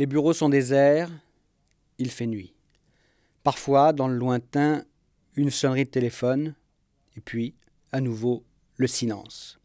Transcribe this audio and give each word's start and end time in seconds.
Les 0.00 0.06
bureaux 0.06 0.32
sont 0.32 0.48
déserts, 0.48 1.10
il 1.98 2.10
fait 2.10 2.26
nuit. 2.26 2.54
Parfois, 3.42 3.92
dans 3.92 4.08
le 4.08 4.16
lointain, 4.16 4.82
une 5.36 5.50
sonnerie 5.50 5.84
de 5.84 5.90
téléphone, 5.90 6.54
et 7.18 7.20
puis, 7.20 7.54
à 7.92 8.00
nouveau, 8.00 8.42
le 8.78 8.86
silence. 8.86 9.60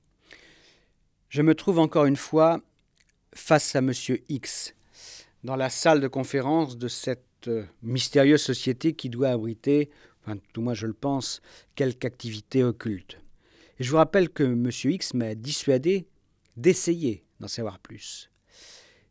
Je 1.30 1.42
me 1.42 1.56
trouve 1.56 1.80
encore 1.80 2.04
une 2.04 2.18
fois 2.18 2.60
face 3.34 3.78
à 3.78 3.80
M. 3.80 3.94
X, 4.28 4.76
dans 5.46 5.56
la 5.56 5.70
salle 5.70 6.02
de 6.02 6.10
conférence 6.10 6.78
de 6.78 6.90
cette 6.90 7.48
euh, 7.48 7.64
mystérieuse 7.82 8.42
société 8.42 8.92
qui 8.92 9.10
doit 9.10 9.30
abriter, 9.30 9.90
enfin 10.22 10.38
tout 10.52 10.60
moi 10.60 10.74
je 10.74 10.88
le 10.88 10.94
pense, 10.94 11.42
quelque 11.76 12.04
activité 12.04 12.62
occulte. 12.62 13.22
Et 13.80 13.86
je 13.86 13.90
vous 13.90 13.96
rappelle 13.96 14.28
que 14.30 14.44
M. 14.44 14.70
X 14.70 15.14
m'a 15.14 15.34
dissuadé 15.34 16.10
d'essayer 16.58 17.24
d'en 17.40 17.48
savoir 17.48 17.80
plus. 17.80 18.30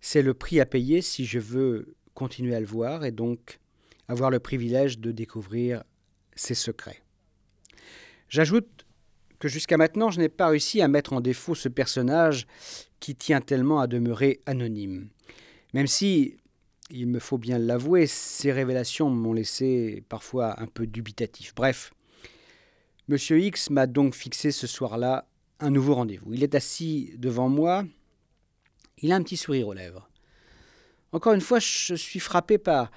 C'est 0.07 0.21
le 0.21 0.35
prix 0.35 0.61
à 0.61 0.67
payer 0.67 1.01
si 1.01 1.25
je 1.25 1.39
veux 1.39 1.95
continuer 2.13 2.55
à 2.55 2.61
le 2.61 2.67
voir 2.67 3.07
et 3.07 3.11
donc 3.11 3.59
avoir 4.07 4.29
le 4.29 4.39
privilège 4.39 4.99
de 4.99 5.13
découvrir 5.13 5.83
ses 6.37 6.53
secrets. 6.53 7.01
J'ajoute 8.29 8.85
que 9.39 9.49
jusqu'à 9.49 9.79
maintenant, 9.79 10.11
je 10.11 10.21
n'ai 10.21 10.29
pas 10.29 10.49
réussi 10.49 10.83
à 10.83 10.89
mettre 10.89 11.15
en 11.15 11.23
défaut 11.23 11.55
ce 11.55 11.71
personnage 11.71 12.47
qui 13.01 13.17
tient 13.17 13.41
tellement 13.41 13.81
à 13.81 13.87
demeurer 13.87 14.43
anonyme. 14.45 15.09
Même 15.73 15.87
si, 15.87 16.37
il 16.91 17.07
me 17.07 17.19
faut 17.19 17.39
bien 17.39 17.59
l'avouer, 17.59 18.07
ces 18.07 18.53
révélations 18.53 19.09
m'ont 19.09 19.33
laissé 19.33 20.05
parfois 20.11 20.61
un 20.61 20.67
peu 20.67 20.87
dubitatif. 20.87 21.55
Bref, 21.55 21.95
Monsieur 23.09 23.41
X 23.41 23.71
m'a 23.71 23.87
donc 23.87 24.15
fixé 24.15 24.51
ce 24.51 24.67
soir-là 24.67 25.27
un 25.61 25.71
nouveau 25.71 25.95
rendez-vous. 25.95 26.35
Il 26.35 26.43
est 26.43 26.55
assis 26.55 27.15
devant 27.17 27.49
moi, 27.49 27.87
il 28.99 29.13
a 29.13 29.17
un 29.17 29.23
petit 29.23 29.37
sourire 29.37 29.69
aux 29.69 29.73
lèvres. 29.73 30.09
Encore 31.13 31.33
une 31.33 31.41
fois, 31.41 31.59
je 31.61 31.95
suis 31.95 32.21
frappé 32.21 32.59
par 32.59 32.91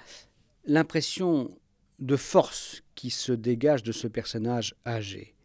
l'impression 0.65 1.55
de 1.99 2.15
force 2.15 2.83
qui 2.95 3.09
se 3.09 3.31
dégage 3.31 3.83
de 3.83 3.91
ce 3.91 4.07
personnage 4.07 4.75
âgé. 4.85 5.35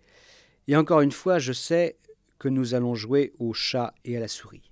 Et 0.69 0.77
encore 0.77 1.01
une 1.01 1.13
fois, 1.13 1.39
je 1.39 1.53
sais 1.53 1.97
que 2.39 2.49
nous 2.49 2.75
allons 2.75 2.95
jouer 2.95 3.33
au 3.39 3.53
chat 3.53 3.95
et 4.05 4.17
à 4.17 4.21
la 4.21 4.29
souris. 4.29 4.71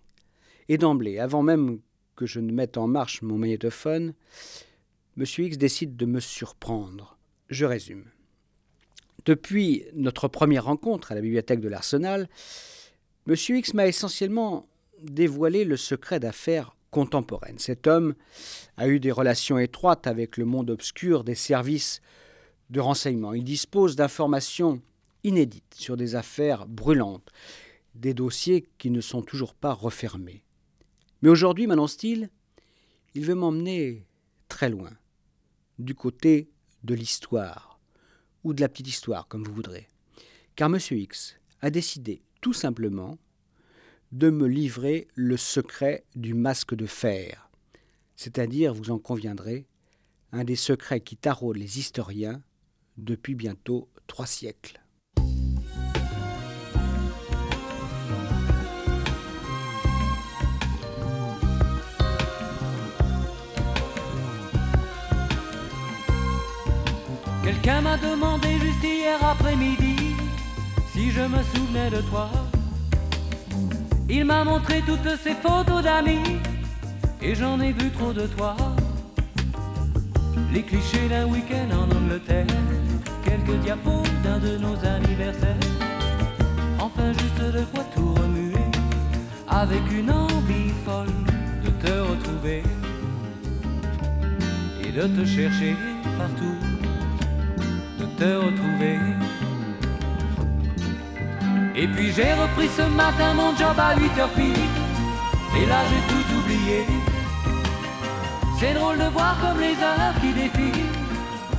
Et 0.68 0.78
d'emblée, 0.78 1.18
avant 1.18 1.42
même 1.42 1.80
que 2.16 2.26
je 2.26 2.40
ne 2.40 2.52
mette 2.52 2.76
en 2.76 2.86
marche 2.86 3.22
mon 3.22 3.38
magnétophone, 3.38 4.14
M. 5.16 5.24
X 5.24 5.58
décide 5.58 5.96
de 5.96 6.06
me 6.06 6.20
surprendre. 6.20 7.18
Je 7.48 7.64
résume. 7.64 8.06
Depuis 9.24 9.84
notre 9.94 10.28
première 10.28 10.64
rencontre 10.64 11.12
à 11.12 11.14
la 11.14 11.20
bibliothèque 11.20 11.60
de 11.60 11.68
l'Arsenal, 11.68 12.28
M. 13.28 13.34
X 13.36 13.74
m'a 13.74 13.86
essentiellement 13.86 14.69
dévoilé 15.02 15.64
le 15.64 15.76
secret 15.76 16.20
d'affaires 16.20 16.76
contemporaines. 16.90 17.58
Cet 17.58 17.86
homme 17.86 18.14
a 18.76 18.88
eu 18.88 19.00
des 19.00 19.12
relations 19.12 19.58
étroites 19.58 20.06
avec 20.06 20.36
le 20.36 20.44
monde 20.44 20.70
obscur 20.70 21.24
des 21.24 21.34
services 21.34 22.00
de 22.70 22.80
renseignement. 22.80 23.32
Il 23.32 23.44
dispose 23.44 23.96
d'informations 23.96 24.82
inédites 25.24 25.74
sur 25.74 25.96
des 25.96 26.14
affaires 26.14 26.66
brûlantes, 26.66 27.30
des 27.94 28.14
dossiers 28.14 28.68
qui 28.78 28.90
ne 28.90 29.00
sont 29.00 29.22
toujours 29.22 29.54
pas 29.54 29.72
refermés. 29.72 30.44
Mais 31.22 31.28
aujourd'hui, 31.28 31.66
m'annonce-t-il, 31.66 32.30
il 33.14 33.24
veut 33.24 33.34
m'emmener 33.34 34.06
très 34.48 34.70
loin, 34.70 34.90
du 35.78 35.94
côté 35.94 36.48
de 36.84 36.94
l'histoire, 36.94 37.80
ou 38.44 38.54
de 38.54 38.60
la 38.60 38.68
petite 38.68 38.88
histoire, 38.88 39.28
comme 39.28 39.44
vous 39.44 39.52
voudrez. 39.52 39.88
Car 40.56 40.68
M. 40.72 40.78
X 40.90 41.36
a 41.60 41.70
décidé 41.70 42.22
tout 42.40 42.52
simplement 42.52 43.18
de 44.12 44.28
me 44.30 44.46
livrer 44.46 45.06
le 45.14 45.36
secret 45.36 46.04
du 46.16 46.34
masque 46.34 46.74
de 46.74 46.86
fer, 46.86 47.48
c'est-à-dire, 48.16 48.74
vous 48.74 48.90
en 48.90 48.98
conviendrez, 48.98 49.66
un 50.32 50.44
des 50.44 50.56
secrets 50.56 51.00
qui 51.00 51.16
taraudent 51.16 51.58
les 51.58 51.78
historiens 51.78 52.42
depuis 52.96 53.34
bientôt 53.34 53.88
trois 54.06 54.26
siècles. 54.26 54.80
Quelqu'un 67.44 67.80
m'a 67.80 67.96
demandé 67.96 68.58
juste 68.58 68.84
hier 68.84 69.24
après-midi 69.24 70.14
si 70.92 71.10
je 71.10 71.20
me 71.20 71.42
souvenais 71.42 71.90
de 71.90 72.00
toi. 72.02 72.30
Il 74.10 74.24
m'a 74.24 74.44
montré 74.44 74.82
toutes 74.86 75.16
ses 75.22 75.34
photos 75.34 75.82
d'amis 75.82 76.38
et 77.22 77.34
j'en 77.34 77.60
ai 77.60 77.72
vu 77.72 77.90
trop 77.90 78.12
de 78.12 78.26
toi. 78.26 78.56
Les 80.52 80.62
clichés 80.62 81.08
d'un 81.08 81.26
week-end 81.26 81.68
en 81.72 81.96
Angleterre, 81.96 82.46
quelques 83.24 83.60
diapos 83.60 84.02
d'un 84.24 84.38
de 84.38 84.58
nos 84.58 84.76
anniversaires. 84.84 85.56
Enfin 86.78 87.12
juste 87.12 87.52
de 87.56 87.62
quoi 87.72 87.84
tout 87.94 88.14
remuer, 88.14 88.66
avec 89.48 89.82
une 89.92 90.10
envie 90.10 90.72
folle 90.84 91.14
de 91.64 91.70
te 91.70 91.92
retrouver 91.92 92.62
et 94.82 94.90
de 94.90 95.06
te 95.06 95.24
chercher 95.24 95.76
partout 96.18 96.56
te 98.20 98.36
retrouver. 98.36 98.98
Et 101.76 101.86
puis 101.86 102.12
j'ai 102.12 102.32
repris 102.32 102.68
ce 102.76 102.82
matin 102.82 103.34
mon 103.34 103.56
job 103.56 103.76
à 103.78 103.94
8h 103.94 104.28
pile, 104.34 104.64
et 105.56 105.66
là 105.66 105.80
j'ai 105.88 106.02
tout 106.12 106.38
oublié. 106.38 106.84
C'est 108.58 108.74
drôle 108.74 108.98
de 108.98 109.04
voir 109.04 109.36
comme 109.40 109.60
les 109.60 109.76
heures 109.82 110.14
qui 110.20 110.32
défilent 110.32 110.86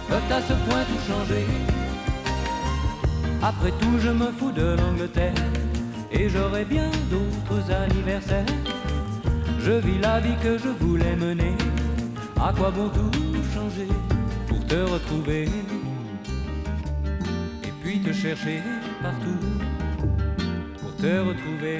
peuvent 0.07 0.31
à 0.31 0.41
ce 0.41 0.53
point 0.53 0.83
tout 0.83 1.11
changer. 1.11 1.45
Après 3.41 3.71
tout, 3.71 3.97
je 3.99 4.09
me 4.09 4.31
fous 4.37 4.51
de 4.51 4.75
l'Angleterre 4.75 5.33
et 6.11 6.29
j'aurai 6.29 6.65
bien 6.65 6.91
d'autres 7.09 7.71
anniversaires. 7.71 8.45
Je 9.59 9.71
vis 9.71 9.99
la 9.99 10.19
vie 10.19 10.35
que 10.43 10.57
je 10.57 10.67
voulais 10.67 11.15
mener. 11.15 11.55
À 12.39 12.51
quoi 12.53 12.71
bon 12.71 12.89
tout 12.89 13.11
changer 13.53 13.87
pour 14.47 14.63
te 14.65 14.75
retrouver? 14.75 15.47
te 17.99 18.13
chercher 18.13 18.61
partout 19.01 19.37
te 21.01 21.07
retrouver. 21.07 21.79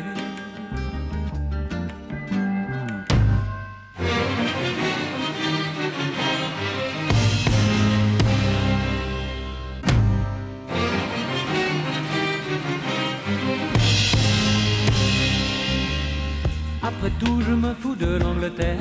Après 16.81 17.12
tout, 17.19 17.42
je 17.42 17.54
me 17.54 17.75
fous 17.75 17.95
de 17.95 18.18
l'Angleterre 18.18 18.78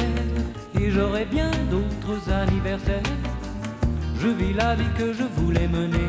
et 0.80 0.90
j'aurai 0.90 1.26
bien 1.26 1.50
d'autres 1.70 2.32
anniversaires. 2.32 3.02
Je 4.18 4.28
vis 4.28 4.54
la 4.54 4.74
vie 4.74 4.92
que 4.96 5.12
je 5.12 5.24
voulais 5.36 5.68
mener 5.68 6.08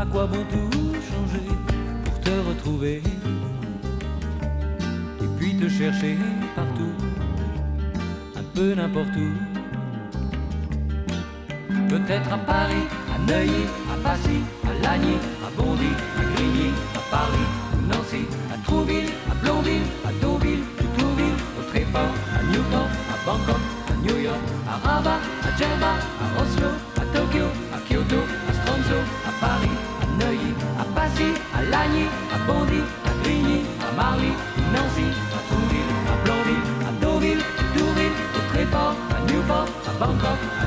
à 0.00 0.06
quoi 0.06 0.26
bon 0.26 0.44
tout 0.50 0.94
changer 1.10 1.46
pour 2.04 2.20
te 2.20 2.30
retrouver? 2.48 3.02
Te 5.64 5.70
chercher 5.70 6.18
partout, 6.54 6.92
un 8.36 8.42
peu 8.54 8.74
n'importe 8.74 9.16
où. 9.16 9.32
Peut-être 11.88 12.32
à 12.32 12.38
Paris, 12.38 12.84
à 13.14 13.18
Neuilly, 13.26 13.64
à 13.92 13.96
Passy, 14.06 14.40
à 14.68 14.72
Lagny, 14.82 15.16
à 15.46 15.48
Bondy, 15.56 15.92
à 16.18 16.22
Grigny, 16.34 16.70
à 16.94 17.02
Paris, 17.10 17.63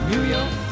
New 0.09 0.23
York, 0.23 0.66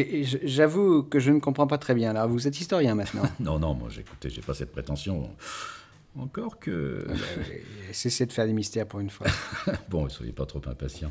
Et, 0.00 0.24
j'avoue 0.24 1.02
que 1.02 1.18
je 1.18 1.30
ne 1.30 1.40
comprends 1.40 1.66
pas 1.66 1.78
très 1.78 1.94
bien. 1.94 2.12
Là, 2.12 2.26
vous 2.26 2.46
êtes 2.46 2.60
historien 2.60 2.94
maintenant. 2.94 3.22
non, 3.40 3.58
non, 3.58 3.74
moi, 3.74 3.88
écoutez, 3.98 4.30
j'ai 4.30 4.40
pas 4.40 4.54
cette 4.54 4.72
prétention. 4.72 5.30
Encore 6.18 6.58
que. 6.58 7.06
Cessez 7.92 8.26
de 8.26 8.32
faire 8.32 8.46
des 8.46 8.52
mystères 8.52 8.86
pour 8.86 9.00
une 9.00 9.10
fois. 9.10 9.28
bon, 9.88 10.08
soyez 10.08 10.32
pas 10.32 10.46
trop 10.46 10.62
impatient. 10.66 11.10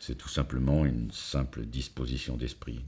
C'est 0.00 0.16
tout 0.16 0.28
simplement 0.28 0.84
une 0.86 1.10
simple 1.10 1.66
disposition 1.66 2.36
d'esprit. 2.36 2.84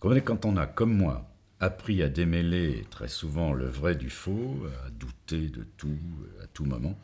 Quand 0.00 0.44
on 0.44 0.56
a, 0.56 0.66
comme 0.66 0.96
moi, 0.96 1.28
appris 1.60 2.02
à 2.02 2.08
démêler 2.08 2.84
très 2.90 3.08
souvent 3.08 3.52
le 3.52 3.66
vrai 3.66 3.96
du 3.96 4.10
faux, 4.10 4.56
à 4.86 4.90
douter 4.90 5.48
de 5.48 5.66
tout, 5.76 5.98
à 6.42 6.46
tout 6.46 6.64
moment, 6.64 6.98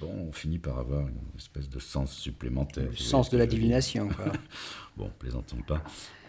bon, 0.00 0.28
on 0.28 0.32
finit 0.32 0.58
par 0.58 0.78
avoir 0.78 1.06
une 1.08 1.20
espèce 1.36 1.68
de 1.68 1.78
sens 1.78 2.12
supplémentaire. 2.12 2.88
Le 2.90 2.96
sens 2.96 3.30
de 3.30 3.38
la 3.38 3.46
divination, 3.46 4.08
quoi. 4.08 4.26
bon, 4.96 5.10
plaisantons 5.18 5.62
pas. 5.66 5.82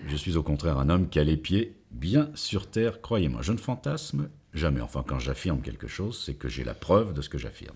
Je 0.08 0.16
suis 0.16 0.38
au 0.38 0.44
contraire 0.44 0.78
un 0.78 0.90
homme 0.90 1.10
qui 1.10 1.20
a 1.20 1.24
les 1.24 1.38
pieds 1.38 1.76
bien 1.92 2.30
sur 2.36 2.70
terre, 2.70 3.02
croyez-moi. 3.02 3.42
Je 3.42 3.52
ne 3.52 3.58
fantasme 3.58 4.30
jamais. 4.54 4.82
Enfin, 4.82 5.04
quand 5.06 5.20
j'affirme 5.20 5.62
quelque 5.62 5.88
chose, 5.88 6.22
c'est 6.26 6.36
que 6.36 6.50
j'ai 6.50 6.64
la 6.64 6.74
preuve 6.74 7.14
de 7.14 7.22
ce 7.22 7.30
que 7.30 7.38
j'affirme. 7.38 7.76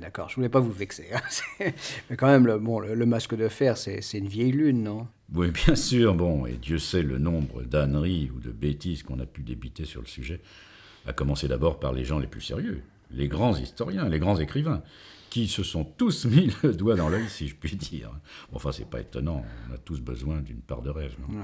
D'accord, 0.00 0.28
je 0.28 0.34
voulais 0.34 0.48
pas 0.48 0.58
vous 0.58 0.72
vexer. 0.72 1.06
Hein. 1.14 1.20
Mais 2.10 2.16
quand 2.16 2.26
même, 2.26 2.46
le, 2.46 2.58
bon, 2.58 2.80
le, 2.80 3.06
masque 3.06 3.36
de 3.36 3.48
fer, 3.48 3.76
c'est 3.76 4.00
une 4.14 4.26
vieille 4.26 4.50
lune, 4.50 4.82
non? 4.82 5.06
Oui, 5.32 5.50
bien 5.50 5.76
sûr. 5.76 6.14
Bon, 6.14 6.46
et 6.46 6.54
Dieu 6.54 6.78
sait 6.78 7.02
le 7.02 7.18
nombre 7.18 7.62
d'âneries 7.62 8.30
ou 8.34 8.40
de 8.40 8.50
bêtises 8.50 9.04
qu'on 9.04 9.20
a 9.20 9.26
pu 9.26 9.42
débiter 9.42 9.84
sur 9.84 10.00
le 10.00 10.08
sujet. 10.08 10.40
À 11.06 11.12
commencer 11.12 11.46
d'abord 11.46 11.78
par 11.78 11.92
les 11.92 12.04
gens 12.04 12.18
les 12.18 12.26
plus 12.26 12.40
sérieux, 12.40 12.82
les 13.12 13.28
grands 13.28 13.56
historiens, 13.56 14.08
les 14.08 14.18
grands 14.18 14.38
écrivains, 14.38 14.82
qui 15.30 15.48
se 15.48 15.62
sont 15.62 15.84
tous 15.84 16.24
mis 16.24 16.52
le 16.62 16.74
doigt 16.74 16.96
dans 16.96 17.08
l'œil, 17.08 17.28
si 17.28 17.48
je 17.48 17.54
puis 17.54 17.76
dire. 17.76 18.10
Enfin, 18.52 18.72
c'est 18.72 18.88
pas 18.88 19.00
étonnant. 19.00 19.44
On 19.68 19.74
a 19.74 19.78
tous 19.78 20.00
besoin 20.00 20.40
d'une 20.40 20.60
part 20.60 20.82
de 20.82 20.90
rêve, 20.90 21.14
non? 21.20 21.40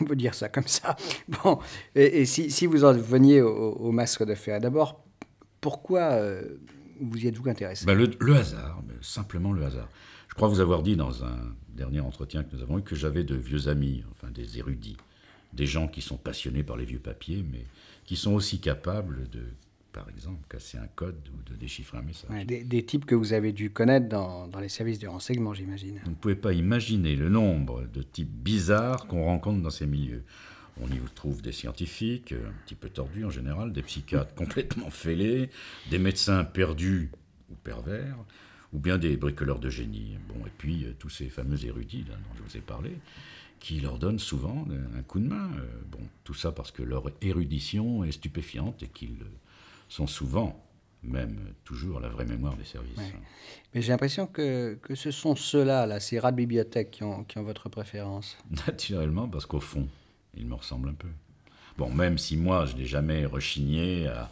On 0.00 0.04
peut, 0.04 0.16
dire 0.16 0.34
ça 0.34 0.48
comme 0.48 0.66
ça. 0.66 0.96
Bon, 1.44 1.58
et, 1.94 2.24
si, 2.24 2.66
vous 2.66 2.84
en 2.84 2.92
veniez 2.92 3.42
au, 3.42 3.92
masque 3.92 4.24
de 4.24 4.34
fer, 4.34 4.60
d'abord, 4.60 5.04
pourquoi 5.60 6.12
euh, 6.12 6.42
vous 7.00 7.18
y 7.18 7.26
êtes-vous 7.26 7.48
intéressé? 7.48 7.84
Ben, 7.84 7.94
le, 7.94 8.34
hasard, 8.34 8.82
simplement 9.02 9.52
le 9.52 9.64
hasard. 9.64 9.88
Je 10.28 10.34
crois 10.34 10.48
vous 10.48 10.60
avoir 10.60 10.82
dit 10.82 10.96
dans 10.96 11.24
un 11.24 11.54
dernier 11.68 12.00
entretien 12.00 12.44
que 12.44 12.56
nous 12.56 12.62
avons 12.62 12.78
eu 12.78 12.82
que 12.82 12.96
j'avais 12.96 13.24
de 13.24 13.34
vieux 13.34 13.68
amis, 13.68 14.04
enfin 14.10 14.30
des 14.30 14.58
érudits, 14.58 14.96
des 15.52 15.66
gens 15.66 15.86
qui 15.86 16.00
sont 16.00 16.16
passionnés 16.16 16.62
par 16.62 16.76
les 16.76 16.84
vieux 16.84 16.98
papiers, 16.98 17.44
mais 17.50 17.66
qui 18.04 18.16
sont 18.16 18.32
aussi 18.32 18.60
capables 18.60 19.28
de, 19.28 19.42
par 19.92 20.08
exemple, 20.10 20.40
casser 20.48 20.78
un 20.78 20.86
code 20.86 21.28
ou 21.32 21.50
de 21.50 21.56
déchiffrer 21.56 21.98
un 21.98 22.02
message. 22.02 22.46
des, 22.46 22.84
types 22.84 23.06
que 23.06 23.14
vous 23.14 23.32
avez 23.32 23.52
dû 23.52 23.70
connaître 23.70 24.08
dans, 24.08 24.46
dans 24.46 24.60
les 24.60 24.68
services 24.68 24.98
de 24.98 25.08
renseignement, 25.08 25.54
j'imagine. 25.54 26.00
Vous 26.04 26.10
ne 26.10 26.14
pouvez 26.14 26.36
pas 26.36 26.52
imaginer 26.52 27.16
le 27.16 27.28
nombre 27.28 27.84
de 27.92 28.02
types 28.02 28.30
bizarres 28.30 29.06
qu'on 29.06 29.24
rencontre 29.24 29.62
dans 29.62 29.70
ces 29.70 29.86
milieux. 29.86 30.22
On 30.80 30.86
y 30.86 30.98
trouve 31.14 31.42
des 31.42 31.52
scientifiques, 31.52 32.32
un 32.32 32.52
petit 32.64 32.74
peu 32.74 32.88
tordus 32.88 33.24
en 33.24 33.30
général, 33.30 33.72
des 33.72 33.82
psychiatres 33.82 34.34
complètement 34.36 34.90
fêlés, 34.90 35.50
des 35.90 35.98
médecins 35.98 36.44
perdus 36.44 37.10
ou 37.50 37.54
pervers, 37.54 38.16
ou 38.72 38.78
bien 38.78 38.98
des 38.98 39.16
bricoleurs 39.16 39.58
de 39.58 39.70
génie. 39.70 40.16
Bon, 40.28 40.46
et 40.46 40.52
puis 40.56 40.84
euh, 40.84 40.94
tous 40.98 41.08
ces 41.08 41.28
fameux 41.28 41.64
érudits 41.64 42.04
dont 42.04 42.14
je 42.36 42.42
vous 42.42 42.56
ai 42.56 42.60
parlé, 42.60 42.92
qui 43.58 43.80
leur 43.80 43.98
donnent 43.98 44.20
souvent 44.20 44.66
un 44.96 45.02
coup 45.02 45.18
de 45.18 45.26
main. 45.26 45.50
Euh, 45.58 45.66
bon, 45.90 46.00
tout 46.22 46.34
ça 46.34 46.52
parce 46.52 46.70
que 46.70 46.82
leur 46.82 47.04
érudition 47.22 48.04
est 48.04 48.12
stupéfiante 48.12 48.82
et 48.82 48.88
qu'ils 48.88 49.16
sont 49.88 50.06
souvent 50.06 50.64
même 51.02 51.38
toujours 51.64 52.00
la 52.00 52.08
vraie 52.08 52.24
mémoire 52.24 52.56
des 52.56 52.64
services. 52.64 52.98
Mais 53.74 53.82
j'ai 53.82 53.92
l'impression 53.92 54.26
que, 54.26 54.74
que, 54.82 54.94
ce 54.94 55.10
sont 55.10 55.36
ceux-là, 55.36 55.86
là, 55.86 56.00
ces 56.00 56.18
rats 56.18 56.32
de 56.32 56.36
bibliothèque, 56.36 56.90
qui 56.90 57.04
ont, 57.04 57.24
qui 57.24 57.38
ont 57.38 57.44
votre 57.44 57.68
préférence. 57.68 58.36
Naturellement, 58.66 59.28
parce 59.28 59.46
qu'au 59.46 59.60
fond, 59.60 59.86
il 60.36 60.46
me 60.46 60.54
ressemble 60.54 60.88
un 60.88 60.94
peu. 60.94 61.08
Bon, 61.76 61.90
même 61.90 62.18
si 62.18 62.36
moi, 62.36 62.66
je 62.66 62.76
n'ai 62.76 62.84
jamais 62.84 63.24
rechigné 63.26 64.08
à 64.08 64.30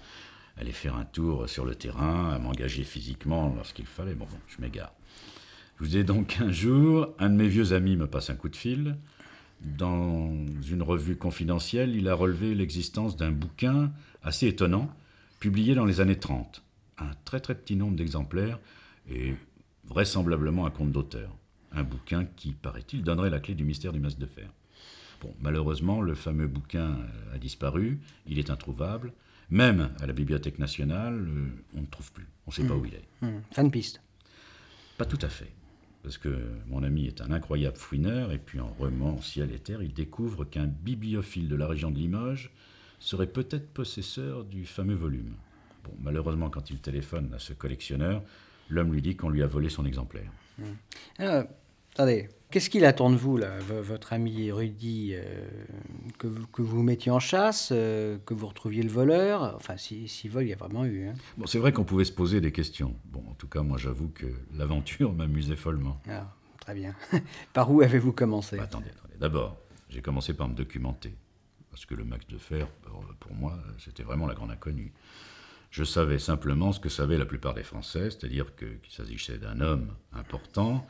aller 0.56 0.72
faire 0.72 0.96
un 0.96 1.04
tour 1.04 1.48
sur 1.48 1.64
le 1.64 1.74
terrain, 1.74 2.30
à 2.30 2.38
m'engager 2.38 2.82
physiquement 2.82 3.52
lorsqu'il 3.54 3.86
fallait. 3.86 4.14
Bon, 4.14 4.26
je 4.48 4.60
m'égare. 4.60 4.92
Je 5.78 5.84
vous 5.84 5.96
ai 5.96 6.04
donc 6.04 6.38
un 6.40 6.50
jour, 6.50 7.14
un 7.18 7.28
de 7.28 7.34
mes 7.34 7.48
vieux 7.48 7.72
amis 7.72 7.96
me 7.96 8.06
passe 8.06 8.30
un 8.30 8.34
coup 8.34 8.48
de 8.48 8.56
fil. 8.56 8.96
Dans 9.60 10.30
une 10.68 10.82
revue 10.82 11.16
confidentielle, 11.16 11.94
il 11.94 12.08
a 12.08 12.14
relevé 12.14 12.54
l'existence 12.54 13.16
d'un 13.16 13.30
bouquin 13.30 13.92
assez 14.22 14.48
étonnant, 14.48 14.90
publié 15.40 15.74
dans 15.74 15.84
les 15.84 16.00
années 16.00 16.18
30. 16.18 16.62
Un 16.98 17.10
très 17.24 17.40
très 17.40 17.54
petit 17.54 17.76
nombre 17.76 17.96
d'exemplaires 17.96 18.58
et 19.10 19.34
vraisemblablement 19.84 20.66
un 20.66 20.70
compte 20.70 20.92
d'auteur. 20.92 21.36
Un 21.72 21.82
bouquin 21.82 22.24
qui, 22.24 22.52
paraît-il, 22.52 23.02
donnerait 23.02 23.30
la 23.30 23.40
clé 23.40 23.54
du 23.54 23.64
mystère 23.64 23.92
du 23.92 24.00
masque 24.00 24.18
de 24.18 24.26
fer. 24.26 24.50
Bon, 25.20 25.34
malheureusement, 25.40 26.00
le 26.00 26.14
fameux 26.14 26.46
bouquin 26.46 26.90
euh, 26.90 27.34
a 27.34 27.38
disparu, 27.38 28.00
il 28.26 28.38
est 28.38 28.50
introuvable. 28.50 29.12
Même 29.50 29.90
à 30.00 30.06
la 30.06 30.12
Bibliothèque 30.12 30.58
nationale, 30.58 31.14
euh, 31.14 31.48
on 31.76 31.82
ne 31.82 31.86
trouve 31.86 32.12
plus. 32.12 32.26
On 32.46 32.50
ne 32.50 32.54
sait 32.54 32.64
pas 32.64 32.74
hmm. 32.74 32.80
où 32.80 32.84
il 32.86 32.94
est. 32.94 33.04
Mmh. 33.22 33.40
Fin 33.52 33.64
de 33.64 33.70
piste. 33.70 34.00
Pas 34.98 35.04
tout 35.04 35.18
à 35.22 35.28
fait. 35.28 35.52
Parce 36.02 36.18
que 36.18 36.38
mon 36.68 36.82
ami 36.82 37.06
est 37.06 37.20
un 37.20 37.32
incroyable 37.32 37.76
fouineur, 37.76 38.32
et 38.32 38.38
puis 38.38 38.60
en 38.60 38.72
remant 38.78 39.20
ciel 39.20 39.50
et 39.52 39.58
terre, 39.58 39.82
il 39.82 39.92
découvre 39.92 40.44
qu'un 40.44 40.66
bibliophile 40.66 41.48
de 41.48 41.56
la 41.56 41.66
région 41.66 41.90
de 41.90 41.98
Limoges 41.98 42.52
serait 42.98 43.26
peut-être 43.26 43.68
possesseur 43.68 44.44
du 44.44 44.66
fameux 44.66 44.94
volume. 44.94 45.34
Bon, 45.84 45.92
malheureusement, 46.00 46.50
quand 46.50 46.70
il 46.70 46.80
téléphone 46.80 47.32
à 47.34 47.38
ce 47.38 47.52
collectionneur, 47.52 48.22
l'homme 48.68 48.92
lui 48.92 49.02
dit 49.02 49.16
qu'on 49.16 49.28
lui 49.28 49.42
a 49.42 49.46
volé 49.46 49.68
son 49.68 49.84
exemplaire. 49.86 50.30
Mmh. 50.58 50.64
Alors, 51.18 51.44
attendez, 51.94 52.28
Qu'est-ce 52.50 52.70
qu'il 52.70 52.84
attend 52.84 53.10
de 53.10 53.16
vous, 53.16 53.36
là, 53.36 53.58
votre 53.58 54.12
ami 54.12 54.46
érudit 54.46 55.10
euh, 55.14 55.48
que, 56.16 56.28
vous, 56.28 56.46
que 56.46 56.62
vous 56.62 56.82
mettiez 56.82 57.10
en 57.10 57.18
chasse, 57.18 57.70
euh, 57.72 58.18
que 58.24 58.34
vous 58.34 58.46
retrouviez 58.46 58.84
le 58.84 58.88
voleur? 58.88 59.54
Enfin, 59.56 59.76
si, 59.76 60.06
si 60.06 60.28
vol, 60.28 60.44
il 60.44 60.50
y 60.50 60.52
a 60.52 60.56
vraiment 60.56 60.84
eu. 60.84 61.08
Hein. 61.08 61.14
Bon, 61.36 61.46
c'est 61.46 61.58
vrai 61.58 61.72
qu'on 61.72 61.82
pouvait 61.82 62.04
se 62.04 62.12
poser 62.12 62.40
des 62.40 62.52
questions. 62.52 62.94
Bon, 63.06 63.22
en 63.28 63.34
tout 63.34 63.48
cas, 63.48 63.62
moi, 63.62 63.78
j'avoue 63.78 64.08
que 64.10 64.26
l'aventure 64.54 65.12
m'amusait 65.14 65.56
follement. 65.56 66.00
Ah, 66.08 66.32
très 66.60 66.74
bien. 66.74 66.94
par 67.52 67.72
où 67.72 67.82
avez-vous 67.82 68.12
commencé? 68.12 68.60
Attendez, 68.60 68.90
attendez. 68.90 69.14
D'abord, 69.18 69.58
j'ai 69.90 70.00
commencé 70.00 70.32
par 70.32 70.48
me 70.48 70.54
documenter. 70.54 71.16
Parce 71.76 71.84
que 71.84 71.94
le 71.94 72.04
max 72.04 72.26
de 72.28 72.38
fer, 72.38 72.66
pour 73.20 73.34
moi, 73.34 73.52
c'était 73.78 74.02
vraiment 74.02 74.26
la 74.26 74.32
grande 74.32 74.50
inconnue. 74.50 74.94
Je 75.70 75.84
savais 75.84 76.18
simplement 76.18 76.72
ce 76.72 76.80
que 76.80 76.88
savaient 76.88 77.18
la 77.18 77.26
plupart 77.26 77.52
des 77.52 77.62
Français, 77.62 78.08
c'est-à-dire 78.08 78.56
qu'il 78.56 78.78
s'agissait 78.88 79.36
d'un 79.36 79.60
homme 79.60 79.92
important 80.14 80.86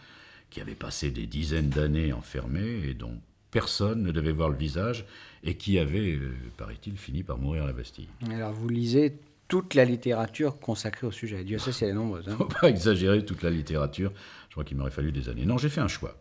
qui 0.48 0.60
avait 0.60 0.76
passé 0.76 1.10
des 1.10 1.26
dizaines 1.26 1.70
d'années 1.70 2.12
enfermé 2.12 2.84
et 2.84 2.94
dont 2.94 3.20
personne 3.50 4.04
ne 4.04 4.12
devait 4.12 4.30
voir 4.30 4.48
le 4.48 4.56
visage 4.56 5.06
et 5.42 5.56
qui 5.56 5.80
avait, 5.80 6.14
euh, 6.14 6.32
paraît-il, 6.56 6.96
fini 6.96 7.24
par 7.24 7.36
mourir 7.36 7.64
à 7.64 7.66
la 7.66 7.72
Bastille. 7.72 8.08
Alors 8.30 8.52
vous 8.52 8.68
lisez 8.68 9.18
toute 9.48 9.74
la 9.74 9.84
littérature 9.84 10.60
consacrée 10.60 11.08
au 11.08 11.12
sujet. 11.12 11.42
Dieu 11.42 11.58
sait 11.58 11.72
si 11.72 11.82
elle 11.82 11.90
est 11.90 11.94
nombreuse. 11.94 12.28
Hein. 12.28 12.36
Faut 12.38 12.44
pas 12.44 12.70
exagérer 12.70 13.24
toute 13.24 13.42
la 13.42 13.50
littérature. 13.50 14.12
Je 14.50 14.52
crois 14.52 14.62
qu'il 14.62 14.76
m'aurait 14.76 14.92
fallu 14.92 15.10
des 15.10 15.28
années. 15.28 15.46
Non, 15.46 15.58
j'ai 15.58 15.68
fait 15.68 15.80
un 15.80 15.88
choix. 15.88 16.16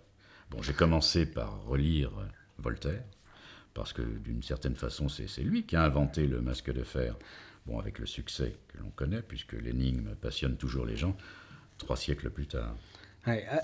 Bon, 0.50 0.64
j'ai 0.64 0.74
commencé 0.74 1.28
par 1.28 1.64
relire 1.66 2.10
Voltaire, 2.58 3.04
parce 3.76 3.94
que 3.94 4.02
d'une 4.02 4.42
certaine 4.42 4.76
façon, 4.76 5.08
c'est 5.08 5.44
lui 5.44 5.68
qui 5.68 5.76
a 5.76 5.84
inventé 5.84 6.26
le 6.26 6.42
masque 6.42 6.72
de 6.74 6.84
fer. 6.84 7.16
Bon, 7.68 7.80
avec 7.80 8.00
le 8.00 8.08
succès 8.08 8.56
que 8.70 8.80
l'on 8.80 8.90
connaît, 8.90 9.22
puisque 9.22 9.54
l'énigme 9.54 10.16
passionne 10.16 10.58
toujours 10.58 10.86
les 10.86 10.98
gens, 10.98 11.16
trois 11.78 11.98
siècles 11.98 12.32
plus 12.32 12.48
tard 12.48 12.76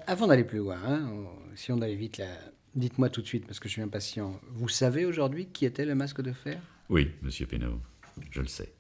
avant 0.08 0.27
d'aller 0.27 0.44
plus 0.44 0.60
loin, 0.60 0.80
hein, 0.84 1.08
si 1.56 1.72
on 1.72 1.82
allait 1.82 1.96
vite 1.96 2.18
là, 2.18 2.25
dites-moi 2.75 3.10
tout 3.10 3.22
de 3.22 3.27
suite, 3.27 3.46
parce 3.46 3.60
que 3.60 3.68
je 3.68 3.74
suis 3.74 3.82
impatient. 3.82 4.39
Vous 4.50 4.70
savez 4.70 5.06
aujourd'hui 5.06 5.48
qui 5.48 5.65
était 5.65 5.86
le 5.86 5.96
masque 5.96 6.22
de 6.22 6.32
fer? 6.32 6.60
Oui, 6.89 7.12
monsieur 7.22 7.46
Pénaud, 7.46 7.80
je 8.32 8.41
le 8.41 8.48
sais. 8.48 8.74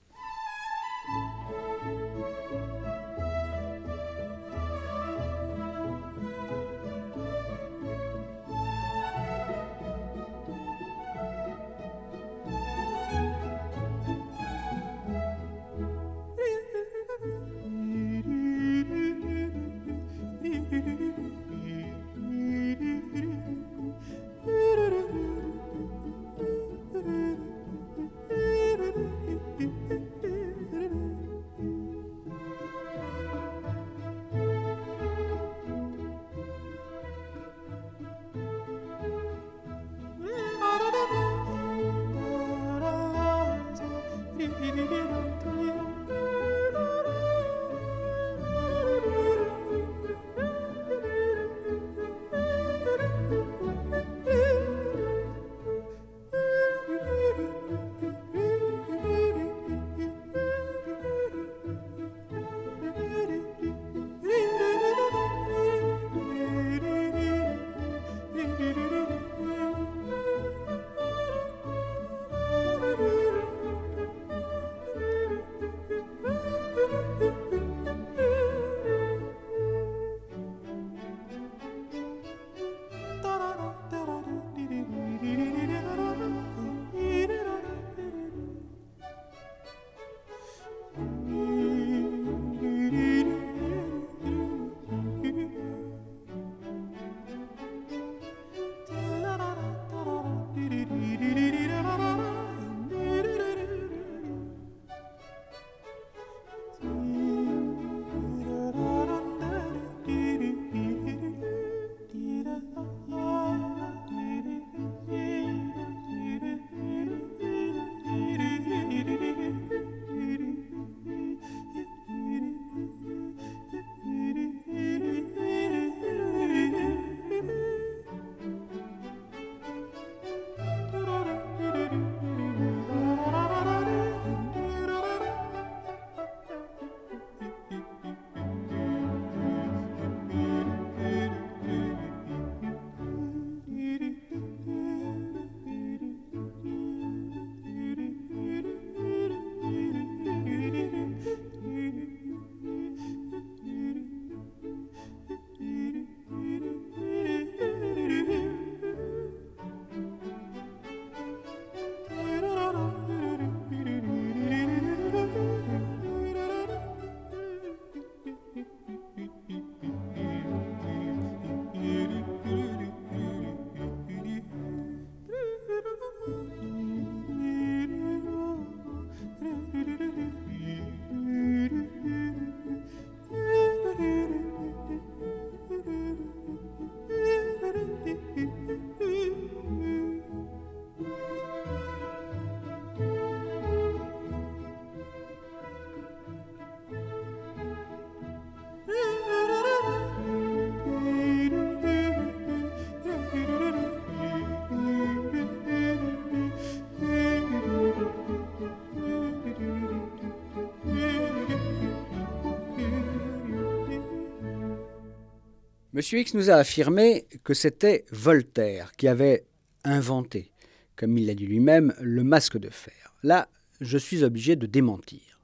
Monsieur 216.01 216.17
X 216.17 216.33
nous 216.33 216.49
a 216.49 216.55
affirmé 216.55 217.27
que 217.43 217.53
c'était 217.53 218.05
Voltaire 218.09 218.91
qui 218.97 219.07
avait 219.07 219.45
inventé, 219.83 220.51
comme 220.95 221.15
il 221.15 221.27
l'a 221.27 221.35
dit 221.35 221.45
lui-même, 221.45 221.93
le 222.01 222.23
masque 222.23 222.57
de 222.57 222.71
fer. 222.71 223.13
Là, 223.21 223.47
je 223.81 223.99
suis 223.99 224.23
obligé 224.23 224.55
de 224.55 224.65
démentir. 224.65 225.39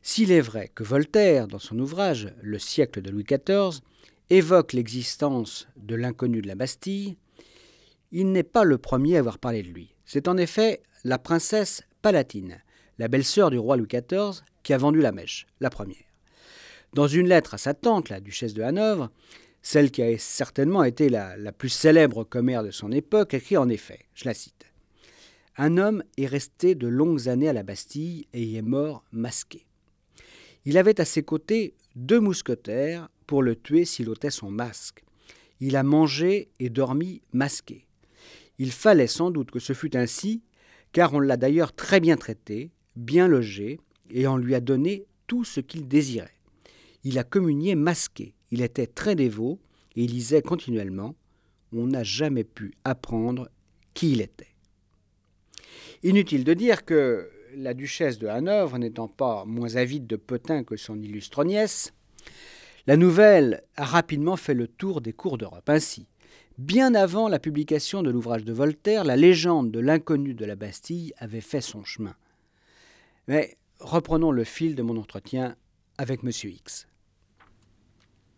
S'il 0.00 0.32
est 0.32 0.40
vrai 0.40 0.70
que 0.74 0.82
Voltaire, 0.82 1.46
dans 1.46 1.58
son 1.58 1.78
ouvrage 1.78 2.32
Le 2.40 2.58
siècle 2.58 3.02
de 3.02 3.10
Louis 3.10 3.24
XIV, 3.24 3.82
évoque 4.30 4.72
l'existence 4.72 5.68
de 5.76 5.94
l'inconnu 5.94 6.40
de 6.40 6.48
la 6.48 6.54
Bastille, 6.54 7.18
il 8.12 8.32
n'est 8.32 8.42
pas 8.42 8.64
le 8.64 8.78
premier 8.78 9.16
à 9.16 9.18
avoir 9.18 9.38
parlé 9.38 9.62
de 9.62 9.68
lui. 9.68 9.94
C'est 10.06 10.26
en 10.26 10.38
effet 10.38 10.80
la 11.04 11.18
princesse 11.18 11.82
Palatine, 12.00 12.62
la 12.96 13.08
belle-sœur 13.08 13.50
du 13.50 13.58
roi 13.58 13.76
Louis 13.76 13.88
XIV, 13.88 14.40
qui 14.62 14.72
a 14.72 14.78
vendu 14.78 15.02
la 15.02 15.12
mèche, 15.12 15.46
la 15.60 15.68
première. 15.68 16.06
Dans 16.94 17.08
une 17.08 17.28
lettre 17.28 17.52
à 17.52 17.58
sa 17.58 17.74
tante, 17.74 18.08
la 18.08 18.20
duchesse 18.20 18.54
de 18.54 18.62
Hanovre, 18.62 19.10
celle 19.62 19.90
qui 19.90 20.02
a 20.02 20.18
certainement 20.18 20.84
été 20.84 21.08
la, 21.08 21.52
plus 21.52 21.68
célèbre 21.68 22.24
commère 22.24 22.62
de 22.62 22.70
son 22.70 22.90
époque, 22.92 23.34
écrit 23.34 23.56
en 23.56 23.68
effet, 23.68 24.06
je 24.14 24.24
la 24.24 24.34
cite, 24.34 24.66
Un 25.56 25.76
homme 25.76 26.02
est 26.16 26.26
resté 26.26 26.74
de 26.74 26.88
longues 26.88 27.28
années 27.28 27.48
à 27.48 27.52
la 27.52 27.62
Bastille 27.62 28.26
et 28.32 28.42
y 28.42 28.56
est 28.56 28.62
mort 28.62 29.04
masqué. 29.12 29.66
Il 30.64 30.78
avait 30.78 31.00
à 31.00 31.04
ses 31.04 31.22
côtés 31.22 31.74
deux 31.96 32.20
mousquetaires 32.20 33.08
pour 33.26 33.42
le 33.42 33.56
tuer 33.56 33.84
s'il 33.84 34.08
ôtait 34.08 34.30
son 34.30 34.50
masque. 34.50 35.04
Il 35.60 35.76
a 35.76 35.82
mangé 35.82 36.48
et 36.58 36.70
dormi 36.70 37.22
masqué. 37.32 37.86
Il 38.58 38.72
fallait 38.72 39.06
sans 39.06 39.30
doute 39.30 39.50
que 39.50 39.58
ce 39.58 39.72
fût 39.72 39.96
ainsi, 39.96 40.42
car 40.92 41.14
on 41.14 41.20
l'a 41.20 41.36
d'ailleurs 41.36 41.72
très 41.72 42.00
bien 42.00 42.16
traité, 42.16 42.70
bien 42.96 43.28
logé, 43.28 43.80
et 44.10 44.26
on 44.26 44.36
lui 44.36 44.54
a 44.54 44.60
donné 44.60 45.06
tout 45.26 45.44
ce 45.44 45.60
qu'il 45.60 45.86
désirait. 45.86 46.40
Il 47.04 47.18
a 47.18 47.24
communié 47.24 47.74
masqué, 47.74 48.34
il 48.50 48.62
était 48.62 48.86
très 48.86 49.14
dévot, 49.14 49.58
et 49.96 50.04
il 50.04 50.12
lisait 50.12 50.42
continuellement. 50.42 51.14
On 51.72 51.86
n'a 51.86 52.02
jamais 52.02 52.44
pu 52.44 52.74
apprendre 52.84 53.48
qui 53.94 54.12
il 54.12 54.20
était. 54.20 54.54
Inutile 56.02 56.44
de 56.44 56.54
dire 56.54 56.84
que 56.84 57.30
la 57.54 57.74
duchesse 57.74 58.18
de 58.18 58.26
Hanovre, 58.26 58.78
n'étant 58.78 59.08
pas 59.08 59.44
moins 59.44 59.76
avide 59.76 60.06
de 60.06 60.16
potin 60.16 60.64
que 60.64 60.76
son 60.76 61.00
illustre 61.00 61.44
nièce, 61.44 61.92
la 62.86 62.96
nouvelle 62.96 63.62
a 63.76 63.84
rapidement 63.84 64.36
fait 64.36 64.54
le 64.54 64.66
tour 64.66 65.00
des 65.00 65.12
cours 65.12 65.38
d'Europe. 65.38 65.68
Ainsi, 65.68 66.06
bien 66.58 66.94
avant 66.94 67.28
la 67.28 67.38
publication 67.38 68.02
de 68.02 68.10
l'ouvrage 68.10 68.44
de 68.44 68.52
Voltaire, 68.52 69.04
la 69.04 69.16
légende 69.16 69.70
de 69.70 69.80
l'inconnu 69.80 70.34
de 70.34 70.44
la 70.44 70.56
Bastille 70.56 71.12
avait 71.18 71.40
fait 71.40 71.60
son 71.60 71.84
chemin. 71.84 72.14
Mais 73.28 73.58
reprenons 73.78 74.30
le 74.30 74.44
fil 74.44 74.74
de 74.74 74.82
mon 74.82 74.96
entretien 74.96 75.56
avec 75.98 76.24
M. 76.24 76.30
X. 76.30 76.86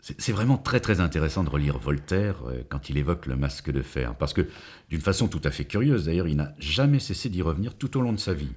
C'est 0.02 0.32
vraiment 0.32 0.58
très 0.58 0.80
très 0.80 0.98
intéressant 0.98 1.44
de 1.44 1.48
relire 1.48 1.78
Voltaire 1.78 2.42
euh, 2.48 2.64
quand 2.68 2.90
il 2.90 2.98
évoque 2.98 3.26
le 3.26 3.36
masque 3.36 3.70
de 3.70 3.82
fer, 3.82 4.16
parce 4.16 4.32
que 4.32 4.48
d'une 4.90 5.00
façon 5.00 5.28
tout 5.28 5.40
à 5.44 5.52
fait 5.52 5.64
curieuse 5.64 6.06
d'ailleurs, 6.06 6.26
il 6.26 6.36
n'a 6.36 6.54
jamais 6.58 6.98
cessé 6.98 7.28
d'y 7.28 7.40
revenir 7.40 7.74
tout 7.76 7.96
au 7.96 8.00
long 8.00 8.12
de 8.12 8.18
sa 8.18 8.34
vie 8.34 8.52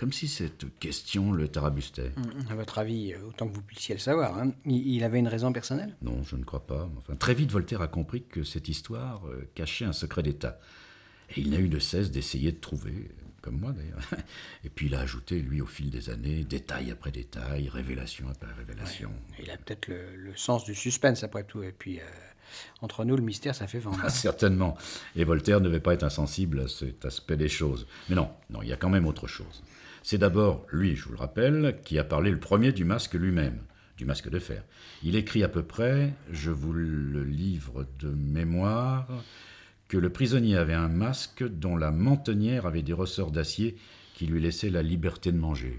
comme 0.00 0.12
si 0.14 0.28
cette 0.28 0.78
question 0.78 1.30
le 1.30 1.46
tarabustait. 1.46 2.12
À 2.48 2.54
votre 2.54 2.78
avis, 2.78 3.14
autant 3.28 3.46
que 3.46 3.54
vous 3.54 3.60
puissiez 3.60 3.94
le 3.94 4.00
savoir, 4.00 4.38
hein, 4.38 4.52
il 4.64 5.04
avait 5.04 5.18
une 5.18 5.28
raison 5.28 5.52
personnelle? 5.52 5.94
Non, 6.00 6.22
je 6.22 6.36
ne 6.36 6.44
crois 6.44 6.66
pas. 6.66 6.88
Enfin, 6.96 7.16
très 7.16 7.34
vite, 7.34 7.52
Voltaire 7.52 7.82
a 7.82 7.86
compris 7.86 8.22
que 8.22 8.42
cette 8.42 8.70
histoire 8.70 9.20
euh, 9.28 9.46
cachait 9.54 9.84
un 9.84 9.92
secret 9.92 10.22
d'État. 10.22 10.58
Et 11.36 11.42
il 11.42 11.50
n'a 11.50 11.58
eu 11.58 11.68
de 11.68 11.78
cesse 11.78 12.10
d'essayer 12.10 12.50
de 12.50 12.58
trouver, 12.58 13.10
comme 13.40 13.58
moi 13.58 13.72
d'ailleurs. 13.72 14.00
Et 14.64 14.70
puis 14.70 14.86
il 14.86 14.94
a 14.94 15.00
ajouté, 15.00 15.40
lui, 15.40 15.60
au 15.60 15.66
fil 15.66 15.90
des 15.90 16.10
années, 16.10 16.44
détail 16.44 16.90
après 16.90 17.10
détail, 17.10 17.68
révélation 17.68 18.26
après 18.30 18.52
révélation. 18.52 19.10
il 19.38 19.50
a 19.50 19.56
peut-être 19.56 19.88
le, 19.88 20.34
sens 20.36 20.64
du 20.64 20.74
suspense 20.74 21.24
après 21.24 21.44
tout. 21.44 21.62
Et 21.62 21.72
puis, 21.72 22.00
euh, 22.00 22.04
entre 22.80 23.04
nous, 23.04 23.16
le 23.16 23.22
mystère, 23.22 23.54
ça 23.54 23.66
fait 23.66 23.78
vendre. 23.78 24.00
Ah, 24.02 24.08
certainement. 24.10 24.76
Et 25.16 25.24
Voltaire 25.24 25.60
ne 25.60 25.66
devait 25.66 25.80
pas 25.80 25.94
être 25.94 26.04
insensible 26.04 26.60
à 26.60 26.68
cet 26.68 27.04
aspect 27.04 27.36
des 27.36 27.48
choses. 27.48 27.86
Mais 28.08 28.16
non, 28.16 28.30
non, 28.50 28.62
il 28.62 28.68
y 28.68 28.72
a 28.72 28.76
quand 28.76 28.90
même 28.90 29.06
autre 29.06 29.26
chose. 29.26 29.62
C'est 30.02 30.18
d'abord 30.18 30.66
lui, 30.72 30.96
je 30.96 31.04
vous 31.04 31.12
le 31.12 31.18
rappelle, 31.18 31.78
qui 31.84 31.98
a 31.98 32.04
parlé 32.04 32.30
le 32.30 32.40
premier 32.40 32.72
du 32.72 32.84
masque 32.84 33.14
lui-même, 33.14 33.58
du 33.98 34.06
masque 34.06 34.30
de 34.30 34.38
fer. 34.38 34.62
Il 35.02 35.14
écrit 35.14 35.44
à 35.44 35.48
peu 35.48 35.62
près, 35.62 36.14
je 36.32 36.50
vous 36.50 36.72
le 36.72 37.22
livre 37.22 37.86
de 37.98 38.08
mémoire, 38.08 39.06
que 39.90 39.98
le 39.98 40.08
prisonnier 40.08 40.56
avait 40.56 40.72
un 40.72 40.88
masque 40.88 41.42
dont 41.42 41.76
la 41.76 41.90
mentonnière 41.90 42.64
avait 42.64 42.82
des 42.82 42.92
ressorts 42.92 43.32
d'acier 43.32 43.76
qui 44.14 44.26
lui 44.26 44.40
laissaient 44.40 44.70
la 44.70 44.82
liberté 44.82 45.32
de 45.32 45.36
manger. 45.36 45.76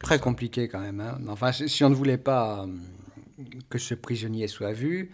Très 0.00 0.18
compliqué 0.18 0.68
quand 0.68 0.80
même. 0.80 1.00
Hein. 1.00 1.18
Enfin, 1.28 1.50
si 1.50 1.82
on 1.82 1.88
ne 1.88 1.94
voulait 1.94 2.18
pas 2.18 2.66
euh, 2.66 3.44
que 3.70 3.78
ce 3.78 3.94
prisonnier 3.94 4.48
soit 4.48 4.74
vu, 4.74 5.12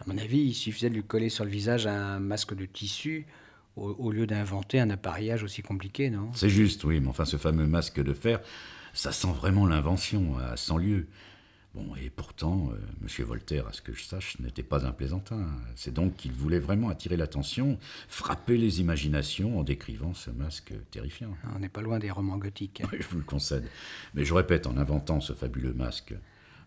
à 0.00 0.04
mon 0.06 0.18
avis, 0.18 0.40
il 0.40 0.54
suffisait 0.54 0.90
de 0.90 0.96
lui 0.96 1.02
coller 1.02 1.30
sur 1.30 1.46
le 1.46 1.50
visage 1.50 1.86
un 1.86 2.18
masque 2.18 2.54
de 2.54 2.66
tissu 2.66 3.26
au, 3.76 4.12
lieu 4.12 4.26
d'inventer 4.26 4.78
un 4.78 4.90
appareillage 4.90 5.42
aussi 5.44 5.62
compliqué, 5.62 6.10
non? 6.10 6.30
C'est 6.34 6.50
juste, 6.50 6.84
oui, 6.84 7.00
mais 7.00 7.08
enfin 7.08 7.24
ce 7.24 7.38
fameux 7.38 7.66
masque 7.66 8.02
de 8.02 8.12
fer, 8.12 8.40
ça 8.92 9.12
sent 9.12 9.32
vraiment 9.34 9.66
l'invention 9.66 10.36
à 10.36 10.58
100 10.58 10.76
lieues. 10.76 11.08
Bon, 11.74 11.94
et 11.96 12.08
pourtant, 12.10 12.70
euh, 12.72 12.78
M. 13.02 13.26
Voltaire, 13.26 13.66
à 13.68 13.72
ce 13.72 13.82
que 13.82 13.92
je 13.92 14.02
sache, 14.02 14.38
n'était 14.40 14.62
pas 14.62 14.86
un 14.86 14.92
plaisantin. 14.92 15.46
C'est 15.76 15.92
donc 15.92 16.16
qu'il 16.16 16.32
voulait 16.32 16.58
vraiment 16.58 16.88
attirer 16.88 17.16
l'attention, 17.16 17.78
frapper 18.08 18.56
les 18.56 18.80
imaginations 18.80 19.58
en 19.58 19.64
décrivant 19.64 20.14
ce 20.14 20.30
masque 20.30 20.72
terrifiant. 20.90 21.34
Ah, 21.44 21.48
on 21.56 21.58
n'est 21.58 21.68
pas 21.68 21.82
loin 21.82 21.98
des 21.98 22.10
romans 22.10 22.38
gothiques. 22.38 22.82
Oui, 22.90 22.98
je 23.00 23.08
vous 23.08 23.18
le 23.18 23.24
concède. 23.24 23.68
Mais 24.14 24.24
je 24.24 24.32
répète, 24.32 24.66
en 24.66 24.76
inventant 24.78 25.20
ce 25.20 25.34
fabuleux 25.34 25.74
masque, 25.74 26.14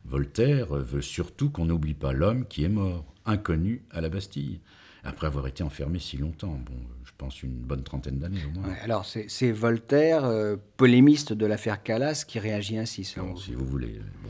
Voltaire 0.05 0.67
veut 0.73 1.01
surtout 1.01 1.49
qu'on 1.49 1.65
n'oublie 1.65 1.93
pas 1.93 2.13
l'homme 2.13 2.45
qui 2.47 2.63
est 2.63 2.69
mort, 2.69 3.05
inconnu 3.25 3.83
à 3.91 4.01
la 4.01 4.09
Bastille 4.09 4.59
après 5.03 5.27
avoir 5.27 5.47
été 5.47 5.63
enfermé 5.63 5.99
si 5.99 6.17
longtemps. 6.17 6.59
Bon, 6.63 6.77
je 7.03 7.11
pense 7.17 7.41
une 7.43 7.55
bonne 7.55 7.83
trentaine 7.83 8.19
d'années 8.19 8.43
au 8.45 8.59
moins. 8.59 8.73
alors, 8.83 9.05
c'est 9.05 9.51
Voltaire, 9.51 10.25
euh, 10.25 10.57
polémiste 10.77 11.33
de 11.33 11.45
l'affaire 11.45 11.81
Calas, 11.81 12.23
qui 12.27 12.39
réagit 12.39 12.77
ainsi, 12.77 13.03
selon 13.03 13.35
Si 13.35 13.53
vous 13.53 13.65
voulez. 13.65 13.99
Bon. 14.23 14.29